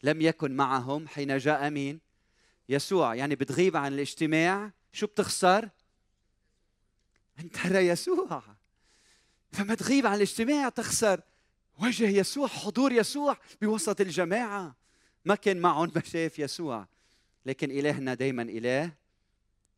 لم 0.04 0.22
يكن 0.22 0.56
معهم 0.56 1.08
حين 1.08 1.38
جاء 1.38 1.70
مين؟ 1.70 2.00
يسوع. 2.70 3.16
يعني 3.16 3.36
بتغيب 3.36 3.78
عن 3.78 3.94
الاجتماع 3.94 4.72
شو 4.92 5.08
بتخسر؟ 5.08 5.70
انت 7.40 7.58
ترى 7.58 7.88
يسوع. 7.88 8.44
فما 9.52 9.76
تغيب 9.76 10.06
عن 10.06 10.16
الاجتماع 10.16 10.70
تخسر 10.70 11.22
وجه 11.80 12.10
يسوع 12.10 12.48
حضور 12.48 12.92
يسوع 12.92 13.38
بوسط 13.62 14.02
الجماعة. 14.02 14.83
ما 15.26 15.36
كان 15.36 15.58
معهم 15.60 15.92
ما 15.96 16.02
شاف 16.04 16.40
يسوع. 16.40 16.88
لكن 17.46 17.72
إلهنا 17.72 18.14
دائما 18.14 18.42
إله 18.42 18.92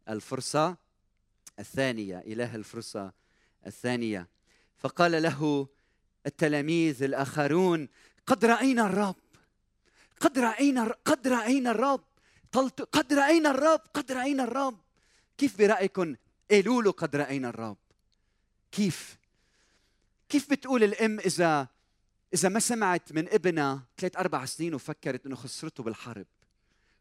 الفرصة 0.09 0.77
الثانية 1.59 2.17
إله 2.17 2.55
الفرصة 2.55 3.13
الثانية. 3.67 4.27
فقال 4.77 5.23
له 5.23 5.67
التلاميذ 6.25 7.03
الآخرون 7.03 7.89
قد 8.27 8.45
رأينا 8.45 8.85
الرب 8.85 9.15
قد 10.19 10.39
رأينا 10.39 10.95
قد 11.05 11.27
رأينا 11.27 11.71
الرب 11.71 12.03
قد 12.91 13.13
رأينا 13.13 13.51
الرب 13.51 13.81
قد 13.93 14.11
رأينا 14.11 14.43
الرب. 14.43 14.79
كيف 15.37 15.57
برايكم 15.57 16.15
قالوا 16.51 16.83
له 16.83 16.91
قد 16.91 17.15
رأينا 17.15 17.49
الرب. 17.49 17.77
كيف؟ 18.71 19.17
كيف 20.29 20.49
بتقول 20.49 20.83
الأم 20.83 21.19
إذا 21.19 21.67
إذا 22.35 22.49
ما 22.49 22.59
سمعت 22.59 23.13
من 23.13 23.29
ابنها 23.29 23.83
ثلاث 23.97 24.17
أربع 24.17 24.45
سنين 24.45 24.75
وفكرت 24.75 25.25
إنه 25.25 25.35
خسرته 25.35 25.83
بالحرب 25.83 26.25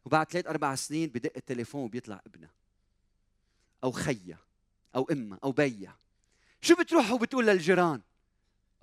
وبعد 0.05 0.31
ثلاث 0.31 0.47
أربع 0.47 0.75
سنين 0.75 1.09
بدق 1.09 1.31
التليفون 1.37 1.81
وبيطلع 1.81 2.21
ابنها 2.25 2.51
أو 3.83 3.91
خيا 3.91 4.37
أو 4.95 5.07
امها 5.11 5.39
أو 5.43 5.51
بيا 5.51 5.95
شو 6.61 6.75
بتروح 6.75 7.11
وبتقول 7.11 7.47
للجيران؟ 7.47 8.01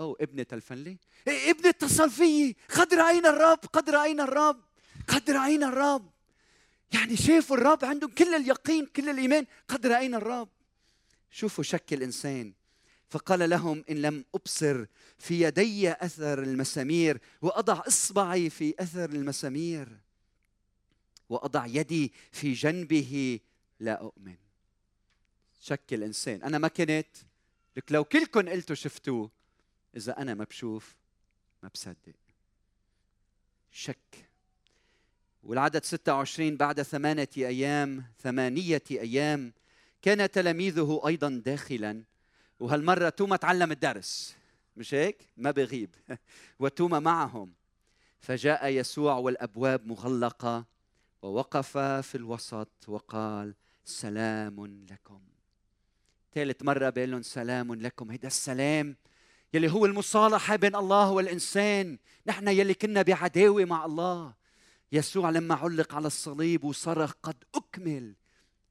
أو 0.00 0.16
ابني 0.20 0.44
تلفن 0.44 0.74
لي؟ 0.74 0.98
إيه 1.28 1.50
ابني 1.50 1.68
اتصل 1.68 2.10
فيي. 2.10 2.56
قد 2.68 2.94
رأينا 2.94 3.28
الرب 3.28 3.58
قد 3.58 3.90
رأينا 3.90 4.24
الرب 4.24 4.60
قد 5.08 5.30
رأينا 5.30 5.68
الرب. 5.68 6.10
يعني 6.92 7.16
شافوا 7.16 7.56
الرب 7.56 7.84
عندهم 7.84 8.10
كل 8.10 8.34
اليقين 8.34 8.86
كل 8.86 9.08
الإيمان 9.08 9.46
قد 9.68 9.86
رأينا 9.86 10.16
الرب. 10.16 10.48
شوفوا 11.30 11.64
شك 11.64 11.92
الانسان 11.92 12.52
فقال 13.12 13.51
لهم 13.51 13.85
إن 13.90 14.03
لم 14.03 14.25
أبصر 14.35 14.87
في 15.18 15.42
يدي 15.42 15.92
أثر 15.92 16.42
المسامير 16.42 17.20
وأضع 17.42 17.83
إصبعي 17.87 18.51
في 18.51 18.75
أثر 18.79 19.11
المسامير 19.11 19.98
وأضع 21.29 21.66
يدي 21.66 22.12
في 22.33 22.53
جنبه 22.53 23.40
لا 23.81 23.92
أؤمن. 23.92 24.37
شك 25.61 25.92
الإنسان. 25.92 26.42
أنا 26.42 26.59
ما 26.59 26.68
كنت. 26.68 27.07
لك 27.77 27.92
لو 27.92 28.05
كلكم 28.05 28.48
قلتوا 28.48 28.77
شفتوه 28.77 29.31
إذا 29.96 30.18
أنا 30.18 30.35
ما 30.35 30.44
بشوف 30.44 30.96
ما 31.62 31.70
بصدق. 31.75 32.14
شك. 33.70 34.29
والعدد 35.42 35.85
26 35.85 36.57
بعد 36.57 36.83
ثمانية 36.83 37.29
أيام 37.37 38.05
ثمانية 38.22 38.83
أيام 38.90 39.53
كان 40.03 40.31
تلاميذه 40.31 41.03
أيضا 41.07 41.42
داخلا. 41.44 42.12
وهالمرة 42.62 43.09
توما 43.09 43.37
تعلم 43.37 43.72
الدرس. 43.72 44.37
مش 44.77 44.94
هيك؟ 44.94 45.33
ما 45.37 45.51
بغيب. 45.51 45.94
وتوما 46.61 47.01
معهم. 47.01 47.53
فجاء 48.20 48.66
يسوع 48.66 49.14
والأبواب 49.14 49.87
مغلقة 49.87 50.64
ووقف 51.22 51.79
في 51.79 52.14
الوسط 52.14 52.68
وقال 52.88 53.55
سلام 53.85 54.66
لكم. 54.90 55.20
ثالث 56.35 56.62
مرة 56.62 56.90
بيقول 56.90 57.11
لهم 57.11 57.22
سلام 57.22 57.75
لكم. 57.75 58.11
هيدا 58.11 58.27
السلام 58.27 58.96
يلي 59.55 59.72
هو 59.72 59.87
المصالحة 59.87 60.57
بين 60.57 60.77
الله 60.77 61.11
والإنسان. 61.11 61.98
نحن 62.27 62.48
يلي 62.48 62.75
كنا 62.75 63.03
بعداوة 63.03 63.64
مع 63.64 63.85
الله. 63.85 64.35
يسوع 64.92 65.31
لما 65.31 65.55
علق 65.55 65.94
على 65.94 66.07
الصليب 66.07 66.64
وصرخ 66.64 67.12
قد 67.22 67.44
أكمل 67.55 68.14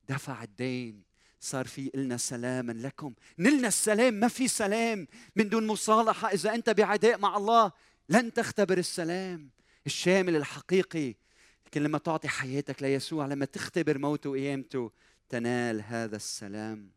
دفع 0.10 0.44
الدين. 0.44 1.11
صار 1.42 1.68
في 1.68 1.92
إلنا 1.96 2.18
سلاما 2.18 2.72
لكم. 2.72 3.14
نلنا 3.40 3.68
السلام 3.68 4.14
ما 4.14 4.28
في 4.28 4.48
سلام 4.48 5.08
من 5.36 5.50
دون 5.50 5.68
مصالحة. 5.68 6.28
إذا 6.34 6.56
أنت 6.56 6.70
بعداء 6.70 7.18
مع 7.18 7.38
الله 7.38 7.72
لن 8.10 8.34
تختبر 8.34 8.78
السلام 8.78 9.50
الشامل 9.86 10.36
الحقيقي. 10.36 11.16
لكن 11.66 11.84
لما 11.84 11.98
تعطي 11.98 12.28
حياتك 12.28 12.84
ليسوع 12.84 13.26
لما 13.26 13.46
تختبر 13.46 13.98
موته 13.98 14.30
وقيامته 14.30 14.92
تنال 15.30 15.82
هذا 15.82 16.16
السلام. 16.16 16.90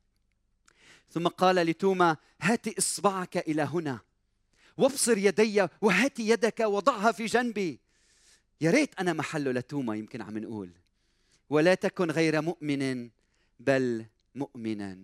ثم 1.11 1.29
قال 1.29 1.57
لتوما 1.57 2.17
هات 2.41 2.79
إصبعك 2.79 3.37
إلى 3.37 3.63
هنا. 3.63 4.01
وابصر 4.77 5.19
يدي 5.19 5.67
وهات 5.81 6.21
يدك 6.21 6.61
وضعها 6.61 7.13
في 7.13 7.27
جنبي. 7.27 7.81
يا 8.61 8.71
ريت 8.71 8.95
أنا 9.01 9.13
محله 9.13 9.53
لتوما 9.53 9.97
يمكن 9.97 10.23
عم 10.23 10.39
نقول. 10.39 10.71
ولا 11.51 11.75
تكن 11.75 12.11
غير 12.11 12.41
مؤمن 12.41 13.11
بل 13.61 14.07
مؤمنا. 14.35 14.99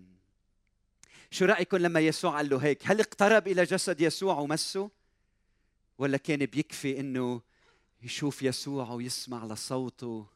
شو 1.30 1.44
رأيكم 1.44 1.76
لما 1.76 2.00
يسوع 2.00 2.36
قال 2.36 2.48
له 2.50 2.56
هيك؟ 2.58 2.82
هل 2.84 3.00
اقترب 3.00 3.48
إلى 3.48 3.64
جسد 3.64 4.00
يسوع 4.00 4.38
ومسه؟ 4.38 4.90
ولا 5.98 6.16
كان 6.16 6.46
بيكفي 6.46 7.00
إنه 7.00 7.40
يشوف 8.02 8.42
يسوع 8.42 8.90
ويسمع 8.90 9.44
لصوته 9.44 10.26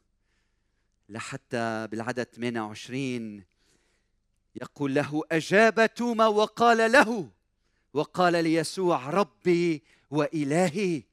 لحتى 1.09 1.87
بالعدد 1.91 2.23
28 2.23 3.43
يقول 4.55 4.95
له 4.95 5.23
أجاب 5.31 5.93
توما 5.93 6.27
وقال 6.27 6.91
له 6.91 7.29
وقال 7.93 8.43
ليسوع 8.43 9.09
ربي 9.09 9.83
وإلهي 10.11 11.03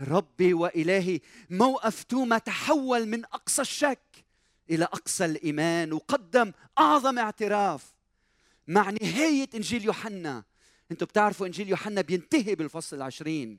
ربي 0.00 0.54
وإلهي 0.54 1.20
موقف 1.50 2.02
توما 2.02 2.38
تحول 2.38 3.06
من 3.06 3.24
أقصى 3.24 3.62
الشك 3.62 4.25
إلى 4.70 4.84
أقصى 4.84 5.24
الإيمان 5.24 5.92
وقدم 5.92 6.52
أعظم 6.78 7.18
اعتراف 7.18 7.94
مع 8.66 8.90
نهاية 8.90 9.48
إنجيل 9.54 9.84
يوحنا. 9.84 10.44
أنتم 10.90 11.06
بتعرفوا 11.06 11.46
إنجيل 11.46 11.68
يوحنا 11.68 12.00
بينتهي 12.00 12.54
بالفصل 12.54 12.96
العشرين 12.96 13.58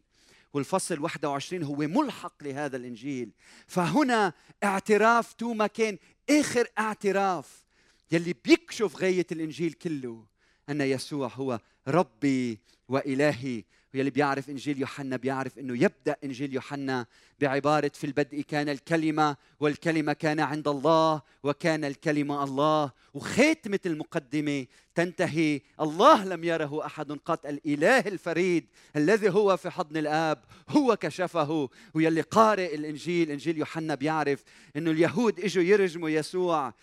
والفصل 0.54 1.00
21 1.00 1.64
هو 1.64 1.76
ملحق 1.76 2.44
لهذا 2.44 2.78
الإنجيل. 2.78 3.32
فهنا 3.68 4.34
اعتراف 4.64 5.34
توما 5.34 5.68
كان 5.68 5.98
آخر 6.30 6.68
اعتراف 6.80 7.64
يلي 8.12 8.36
بيكشف 8.46 8.96
غاية 8.96 9.28
الإنجيل 9.32 9.74
كله 9.74 10.26
أن 10.70 10.82
يسوع 10.82 11.28
هو 11.28 11.60
ربي 11.88 12.60
وإلهي 12.88 13.64
واللي 13.98 14.12
بيعرف 14.12 14.50
إنجيل 14.50 14.80
يوحنا 14.80 15.18
بيعرف 15.18 15.60
إنه 15.60 15.84
يبدأ 15.84 16.16
إنجيل 16.24 16.54
يوحنا 16.54 17.06
بعبارة 17.40 17.92
في 17.94 18.04
البدء 18.04 18.42
كان 18.42 18.70
الكلمة 18.70 19.38
والكلمة 19.60 20.14
كان 20.14 20.40
عند 20.40 20.68
الله 20.68 21.22
وكان 21.44 21.86
الكلمة 21.86 22.44
الله. 22.44 22.92
وختمه 23.14 23.80
المقدمة 23.86 24.66
تنتهي 24.96 25.62
الله 25.82 26.26
لم 26.26 26.44
يره 26.44 26.86
أحد 26.86 27.12
قط 27.12 27.46
الإله 27.46 28.00
الفريد 28.00 28.66
الذي 28.96 29.30
هو 29.30 29.58
في 29.58 29.70
حضن 29.70 29.98
الآب 29.98 30.44
هو 30.70 30.96
كشفه. 30.96 31.70
ويلي 31.94 32.22
قارئ 32.22 32.76
الإنجيل 32.76 33.32
إنجيل 33.32 33.58
يوحنا 33.58 33.96
بيعرف 33.96 34.44
إنه 34.76 34.92
اليهود 34.92 35.40
إجوا 35.40 35.64
يرجموا 35.64 36.10
يسوع 36.10 36.74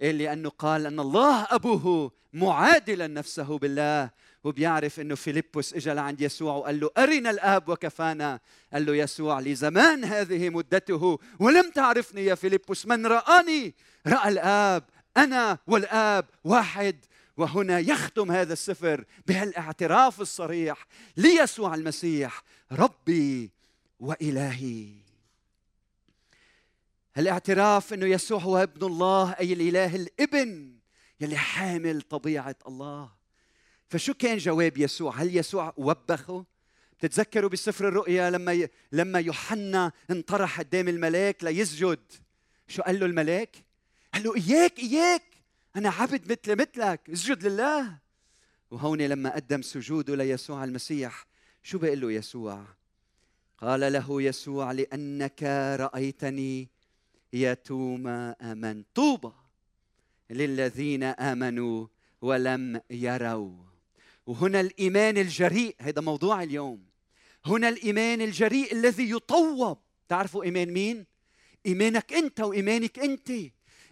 لأنه 0.00 0.48
قال 0.48 0.86
أن 0.86 1.00
الله 1.00 1.46
أبوه 1.50 2.12
معادلا 2.32 3.06
نفسه 3.06 3.58
بالله. 3.58 4.10
وبيعرف 4.44 5.00
إنه 5.00 5.14
فيلبس 5.14 5.74
اجى 5.74 5.90
لعند 5.90 6.20
يسوع 6.20 6.54
وقال 6.54 6.80
له 6.80 6.90
أرنا 6.98 7.30
الآب 7.30 7.68
وكفانا. 7.68 8.40
قال 8.72 8.86
له 8.86 8.96
يسوع 8.96 9.40
لزمان 9.40 10.04
هذه 10.04 10.48
مدته 10.48 11.18
ولم 11.38 11.70
تعرفني 11.70 12.24
يا 12.24 12.34
فيلبس 12.34 12.86
من 12.86 13.06
رآني؟ 13.06 13.74
رأى 14.06 14.28
الآب. 14.28 14.84
أنا 15.16 15.58
والآب 15.66 16.24
واحد. 16.44 16.96
وهنا 17.36 17.78
يختم 17.78 18.30
هذا 18.30 18.52
السفر 18.52 19.04
بهالاعتراف 19.26 20.20
الصريح 20.20 20.86
ليسوع 21.16 21.74
المسيح 21.74 22.42
ربي 22.72 23.50
وإلهي. 24.00 24.88
الاعتراف 27.18 27.94
إنه 27.94 28.06
يسوع 28.06 28.40
هو 28.40 28.58
ابن 28.62 28.86
الله 28.86 29.32
أي 29.32 29.52
الإله 29.52 29.96
الإبن 29.96 30.78
يلي 31.20 31.36
حامل 31.36 32.02
طبيعة 32.02 32.56
الله. 32.68 33.17
فشو 33.88 34.14
كان 34.14 34.38
جواب 34.38 34.78
يسوع؟ 34.78 35.16
هل 35.16 35.36
يسوع 35.36 35.74
وبخه؟ 35.76 36.44
بتتذكروا 36.98 37.50
بسفر 37.50 37.88
الرؤيا 37.88 38.30
لما 38.30 38.52
ي... 38.52 38.68
لما 38.92 39.20
يوحنا 39.20 39.92
انطرح 40.10 40.60
قدام 40.60 40.88
الملاك 40.88 41.44
ليسجد. 41.44 42.12
شو 42.68 42.82
قال 42.82 43.00
له 43.00 43.06
الملاك؟ 43.06 43.56
قال 44.14 44.22
له 44.22 44.36
إياك 44.36 44.78
إياك 44.78 45.22
أنا 45.76 45.90
عبد 45.90 46.32
مثل 46.32 46.56
مثلك 46.60 47.10
اسجد 47.10 47.46
لله. 47.46 47.98
وهون 48.70 49.02
لما 49.02 49.34
قدم 49.34 49.62
سجوده 49.62 50.16
ليسوع 50.16 50.64
المسيح 50.64 51.26
شو 51.62 51.78
بيقول 51.78 52.00
له 52.00 52.12
يسوع؟ 52.12 52.64
قال 53.58 53.92
له 53.92 54.22
يسوع 54.22 54.72
لأنك 54.72 55.42
رأيتني 55.80 56.68
يا 57.32 57.54
توما 57.54 58.36
آمنت. 58.40 58.86
طوبى 58.94 59.32
للذين 60.30 61.02
آمنوا 61.02 61.86
ولم 62.20 62.80
يروا. 62.90 63.67
وهنا 64.28 64.60
الإيمان 64.60 65.18
الجريء 65.18 65.76
هذا 65.80 66.00
موضوع 66.00 66.42
اليوم. 66.42 66.86
هنا 67.46 67.68
الإيمان 67.68 68.22
الجريء 68.22 68.72
الذي 68.72 69.10
يطوب. 69.10 69.78
تعرفوا 70.08 70.44
إيمان 70.44 70.70
مين؟ 70.72 71.06
إيمانك 71.66 72.12
أنت 72.12 72.40
وإيمانك 72.40 72.98
أنت. 72.98 73.30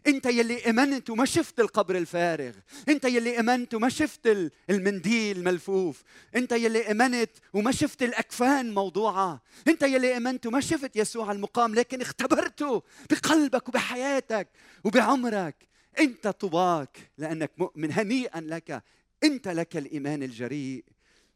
أنت 0.07 0.27
يلي 0.27 0.71
أمنت 0.71 1.11
وما 1.11 1.25
شفت 1.25 1.61
القبر 1.61 1.97
الفارغ. 1.97 2.53
أنت 2.89 3.05
يلي 3.05 3.41
أمنت 3.41 3.75
وما 3.75 3.89
شفت 3.89 4.53
المنديل 4.71 5.45
ملفوف. 5.45 6.03
أنت 6.37 6.53
يلي 6.53 6.91
أمنت 6.91 7.31
وما 7.55 7.73
شفت 7.73 8.03
الأكفان 8.03 8.75
موضوعة. 8.75 9.43
أنت 9.69 9.83
يلي 9.83 10.17
أمنت 10.17 10.47
وما 10.47 10.61
شفت 10.61 10.97
يسوع 10.97 11.33
المقام 11.33 11.75
لكن 11.75 12.01
اختبرته 12.01 12.83
بقلبك 13.11 13.69
وبحياتك 13.69 14.49
وبعمرك. 14.85 15.69
أنت 15.99 16.29
طباك 16.29 17.11
لأنك 17.19 17.53
مؤمن 17.59 17.93
هنيئا 17.93 18.41
لك. 18.41 18.83
أنت 19.25 19.49
لك 19.49 19.77
الإيمان 19.77 20.23
الجريء 20.23 20.85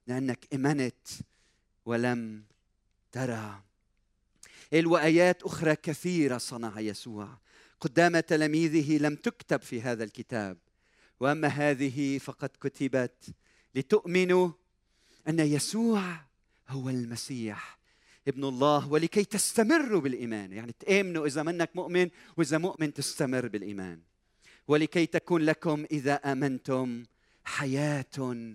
لأنك 0.07 0.47
امنت 0.55 1.09
ولم 1.87 2.45
ترى. 3.13 3.63
وايات 4.73 5.43
أخرى 5.43 5.77
كثيرة 5.77 6.39
صنع 6.39 6.81
يسوع. 6.81 7.39
قدام 7.81 8.21
تلاميذه 8.21 8.99
لم 8.99 9.15
تكتب 9.15 9.63
في 9.63 9.83
هذا 9.83 10.05
الكتاب. 10.05 10.59
وأما 11.21 11.49
هذه 11.49 12.19
فقد 12.19 12.51
كتبت 12.61 13.35
لتؤمنوا 13.75 14.51
أن 15.29 15.41
يسوع 15.41 16.21
هو 16.69 16.89
المسيح 16.89 17.79
ابن 18.29 18.45
الله 18.45 18.89
ولكي 18.89 19.25
تستمروا 19.25 20.01
بالإيمان. 20.01 20.53
يعني 20.53 20.73
تآمنوا 20.79 21.27
إذا 21.27 21.43
منك 21.43 21.71
مؤمن 21.75 22.11
وإذا 22.37 22.59
مؤمن 22.59 22.95
تستمر 22.95 23.49
بالإيمان. 23.49 24.01
ولكي 24.69 25.07
تكون 25.07 25.43
لكم 25.43 25.87
إذا 25.93 26.15
آمنتم 26.15 27.05
حياة 27.45 28.47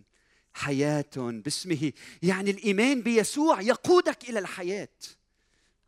حياة 0.54 1.06
باسمه. 1.16 1.92
يعني 2.24 2.52
الإيمان 2.52 3.02
بيسوع 3.02 3.62
يقودك 3.62 4.30
إلى 4.30 4.40
الحياة. 4.40 4.90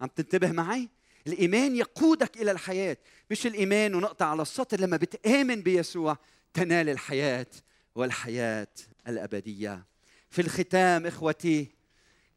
عم 0.01 0.07
تنتبه 0.07 0.51
معي؟ 0.51 0.89
الإيمان 1.27 1.75
يقودك 1.75 2.37
إلى 2.37 2.51
الحياة. 2.51 2.97
مش 3.31 3.47
الإيمان 3.47 3.95
ونقطع 3.95 4.25
على 4.25 4.41
السطر. 4.41 4.79
لما 4.79 4.97
بتآمن 4.97 5.61
بيسوع 5.61 6.17
تنال 6.53 6.89
الحياة 6.89 7.47
والحياة 7.95 8.67
الأبدية. 9.07 9.85
في 10.29 10.41
الختام 10.41 11.05
إخوتي 11.05 11.67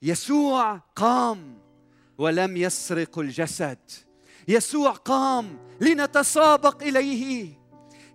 يسوع 0.03 0.77
قام 0.77 1.59
ولم 2.19 2.57
يسرق 2.57 3.19
الجسد. 3.19 3.91
يسوع 4.49 4.91
قام 4.91 5.59
لنتسابق 5.81 6.83
إليه. 6.83 7.59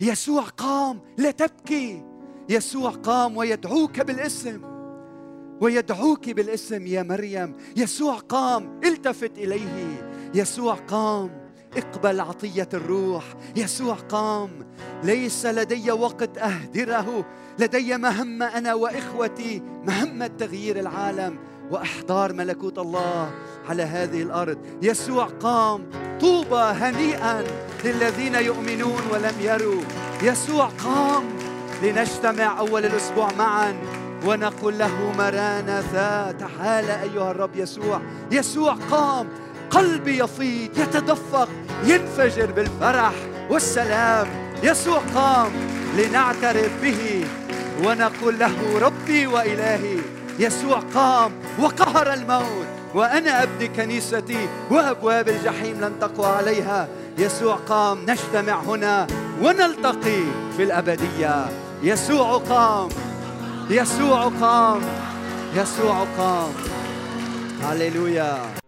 يسوع 0.02 0.44
قام 0.44 1.16
لا 1.18 1.32
تبكي 1.32 2.15
يسوع 2.50 2.90
قام 2.90 3.38
ويدعوك 3.38 4.02
بالاسم. 4.02 4.62
ويدعوك 5.62 6.30
بالاسم 6.30 6.88
يا 6.88 7.04
مريم. 7.04 7.56
يسوع 7.78 8.16
قام 8.16 8.80
التفت 8.84 9.38
إليه. 9.38 10.12
يسوع 10.34 10.74
قام 10.74 11.46
اقبل 11.78 12.20
عطية 12.20 12.70
الروح. 12.74 13.24
يسوع 13.56 13.96
قام 13.96 14.50
ليس 15.04 15.46
لدي 15.46 15.92
وقت 15.92 16.38
أهدره. 16.38 17.26
لدي 17.60 17.98
مهمة 17.98 18.46
أنا 18.46 18.74
وإخوتي 18.74 19.62
مهمة 19.86 20.28
تغيير 20.28 20.80
العالم 20.80 21.38
وأحضار 21.72 22.34
ملكوت 22.34 22.78
الله 22.80 23.32
على 23.70 23.84
هذه 23.84 24.22
الأرض. 24.22 24.58
يسوع 24.82 25.26
قام 25.26 25.90
طوبى 26.22 26.56
هنيئا 26.56 27.44
للذين 27.86 28.36
يؤمنون 28.36 29.02
ولم 29.12 29.36
يروا. 29.42 29.82
يسوع 30.24 30.66
قام 30.66 31.24
لنجتمع 31.84 32.60
أول 32.60 32.86
الأسبوع 32.86 33.32
معا 33.38 33.76
ونقول 34.26 34.78
له 34.78 35.12
مرانا 35.18 35.84
تعال 36.40 36.90
أيها 36.90 37.32
الرب 37.32 37.56
يسوع 37.56 38.02
يسوع 38.32 38.78
قام. 38.92 39.28
قلبي 39.70 40.20
يفيض 40.20 40.78
يتدفق 40.78 41.50
ينفجر 41.84 42.52
بالفرح 42.52 43.14
والسلام. 43.50 44.28
يسوع 44.64 45.02
قام 45.16 45.52
لنعترف 45.98 46.72
به 46.82 47.26
ونقول 47.84 48.40
له 48.40 48.80
ربي 48.82 49.28
وإلهي. 49.28 49.98
يسوع 50.40 50.80
قام 50.80 51.32
وقهر 51.60 52.14
الموت 52.14 52.68
وأنا 52.94 53.44
أبني 53.44 53.68
كنيستي 53.68 54.48
وأبواب 54.72 55.30
الجحيم 55.30 55.82
لن 55.82 56.00
تقوى 56.02 56.28
عليها. 56.28 56.88
يسوع 57.18 57.56
قام 57.56 58.00
نجتمع 58.08 58.60
هنا 58.60 59.08
ونلتقي 59.42 60.22
في 60.58 60.64
الابديه 60.64 61.46
يسوع 61.84 62.38
قام. 62.38 62.90
يسوع 63.70 64.28
قام. 64.42 64.82
يسوع 65.56 66.06
قام. 66.18 66.54
هللويا. 67.64 68.65